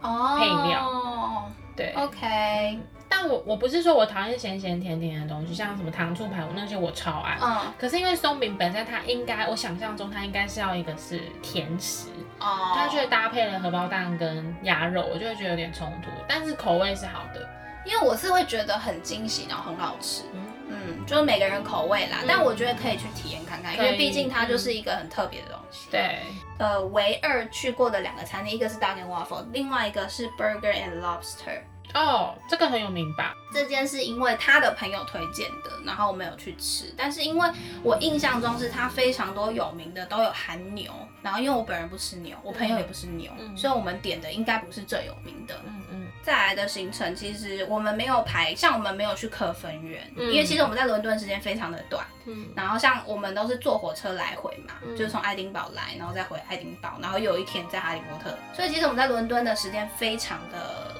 [0.00, 0.86] 哦配料。
[0.86, 1.42] Oh.
[1.74, 7.38] 对，OK，但我我不是说我讨厌咸咸甜甜的东西，像什么糖醋排骨那些我超爱。
[7.40, 12.08] 嗯，可是因为松饼本身它应该，我想象中它应该是要一个是甜食
[12.38, 16.10] 哦，它却搭配了荷包蛋跟鸭肉，我就会觉得有点冲突。
[16.28, 17.48] 但是口味是好的，
[17.84, 20.22] 因为我是会觉得很惊喜，然后很好吃。
[20.32, 25.88] 嗯嗯，就是每个人口味啦，嗯、但我觉得可以去体验看看，因为毕竟它就是一个很特别的东西。
[25.90, 26.20] 对，
[26.58, 31.60] 呃，唯二去过的两个餐厅，一个是 Duck and Waffle，另外一个是 Burger and Lobster。
[31.92, 33.34] 哦，这个很有名吧？
[33.52, 36.90] 这间是因为他的朋友推荐的，然后我没有去吃。
[36.96, 37.50] 但是因为
[37.82, 45.54] 我印象中是他非常多有名的都有含牛，然后因为我本人不吃牛，我朋友也不吃牛，嗯、所以我们点的应该不是最有名的。
[45.66, 45.91] 嗯嗯。
[46.22, 52.06] 再来的行程其实我们没有排，像我们没有去克芬园，嗯、因为其实我们在伦敦时间非常的短。
[52.26, 52.48] 嗯。
[52.54, 60.91] 然后像我们都是坐火车来回嘛，嗯、就是从爱丁堡来，然后再回爱丁堡，然后有一天在哈利波特，所以其实我们在伦敦的时间非常的。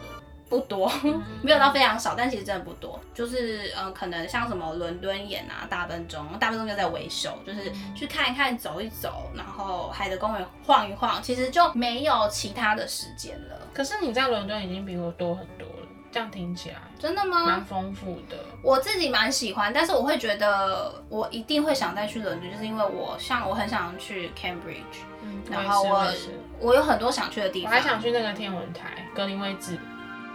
[0.52, 0.92] 不多，
[1.40, 3.00] 没有到非常少，但其实真的不多。
[3.14, 13.56] 就是嗯、呃，可能像什么伦敦眼啊、大笨钟，大笨钟就在维修，就是去看一看、走一走，然后海德公园晃一晃，其实就没有其他的时间了。
[13.72, 17.46] 可是你在伦敦已经比我多很多了，这样听起来真的吗？
[17.46, 18.36] 蛮丰富的。
[18.62, 26.12] 我自己蛮喜欢，但是我会觉得我一定会想再去伦敦，就是因为我像我很想去 Cambridge，嗯，然后我我，
[26.60, 29.78] 我有很多想去的地方，我还想去那个天文台，格林威治。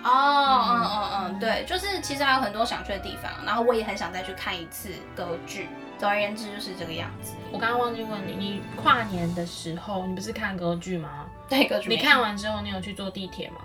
[0.04, 5.68] 哦，嗯嗯嗯，对，就是其实还有很多想去的地方，然后我也很想再去看一次歌剧。
[5.98, 7.34] 总而言之就是这个样子。
[7.52, 11.26] 我刚刚忘记问你，你跨年的时候你不是看歌剧吗？
[11.50, 11.90] 对，歌剧。
[11.90, 13.58] 你看完之后，你有去坐地铁吗？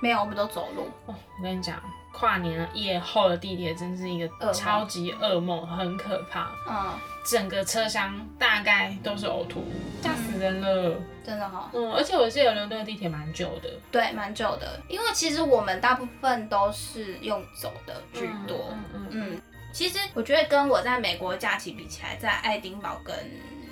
[0.00, 0.88] 没有，我们都走路。
[1.06, 1.82] 哦，我跟你讲，
[2.18, 6.50] 跨年夜后的地铁真是一个超级噩梦，很可怕。
[6.68, 6.92] 嗯，
[7.24, 9.64] 整个车厢大概都是呕吐，
[10.02, 11.70] 吓死人了，嗯、真的哈。
[11.72, 18.70] 嗯，而且我记得伦敦的地铁蛮久的，对，蛮久的，因为其实我们大部分都是用走的居多。
[18.72, 19.42] 嗯嗯，嗯，
[19.72, 23.14] 其实我觉得跟我在美国假期比起来，在爱丁堡跟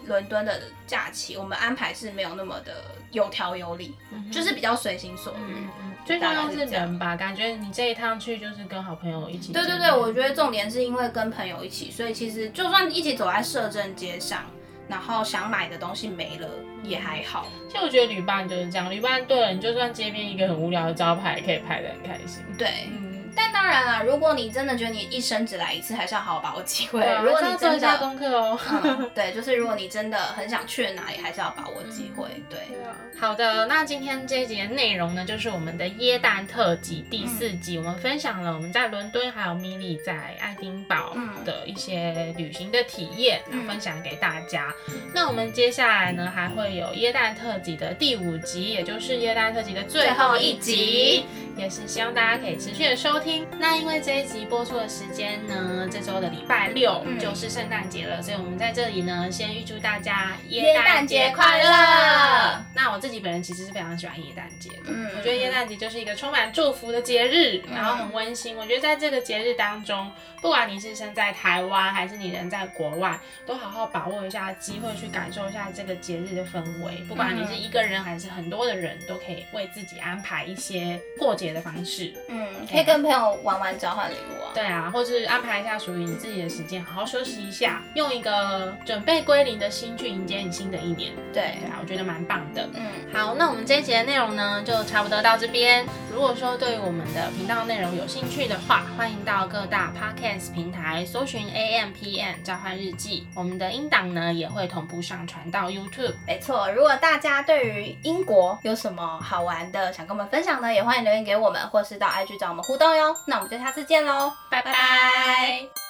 [0.07, 2.73] 伦敦的假期，我们安排是没有那么的
[3.13, 5.67] 有条有理，嗯、就是比较随心所欲。
[5.81, 9.53] 嗯、最重要是人吧，感觉你这一趟去就是跟好朋友一起。
[9.53, 14.45] 对对对，我觉得重点是因为跟朋友一起，所以其实就算一起走在摄政街上，
[14.89, 16.49] 然后想买的东西没了
[16.83, 17.47] 也还好。
[17.69, 22.43] 其实我觉得旅伴就是这样，旅伴对了，你就算街边一个很无聊的招牌，也可以拍的很开心。
[22.57, 22.69] 对。
[22.91, 27.01] 嗯但当然了，如果你真的觉得你一生只来一次，还是要好好把握机会。
[27.23, 32.29] 如果你真的做功课哦、嗯，对，就是如果你真的很想去哪里， 还是要把握机会。
[32.49, 32.97] 对，对啊。
[33.19, 44.75] 好的，那今天这一集的内容呢，就是我们的耶诞特辑第四集，嗯、我们分享了我们在伦敦还有米莉在爱丁堡的一些旅行的体验，嗯、分享给大家。
[44.89, 51.25] 嗯、那我们接下来呢，还会有耶诞特辑的第五集，也就是耶诞特辑的最后一集。
[51.57, 53.26] 也是希望大家可以持续的收听。
[53.59, 62.65] 那因为这一集播出的时间呢，这周的礼拜六就是圣诞节了，嗯、所以我们在这里呢，先预祝大家耶诞节快乐。
[62.75, 68.57] 那我自己本人其实是非常喜欢耶诞节的，嗯、我觉得耶诞节就是一个充满祝福的节日，嗯、然后很温馨。
[68.57, 70.13] 我觉得在这个节日当中，
[70.43, 76.97] 不管你是身在台湾还是你人在国外，都好好把握一下机会去感受一下这个节日的氛围。
[77.09, 81.47] 不管你是一个人还是很多的人，都可以为自己安排一些过节。
[81.47, 95.87] 的方式，嗯，可以跟朋友玩玩交换礼物啊，对啊，或是安排一下属于你自己的时间，好好休息一下，用一个准备归零的心去迎接你新的一年，对，对啊，我觉得蛮棒的，嗯，好，那我们这一集的内容呢，就差不多到这边。
[96.13, 106.15] 如果说对于我们的频道内容有兴趣的话，欢迎到各大 podcast 平台搜寻 AMpm 交换日记，我们的音档呢也会同步上传到 YouTube。
[106.27, 113.06] 没错，如果大家对于英国有什么好玩的想跟我们分享呢，也欢迎留言给我们，或是到 IG 找我们互动哟。
[113.27, 115.86] 那我们就下次见喽，拜拜。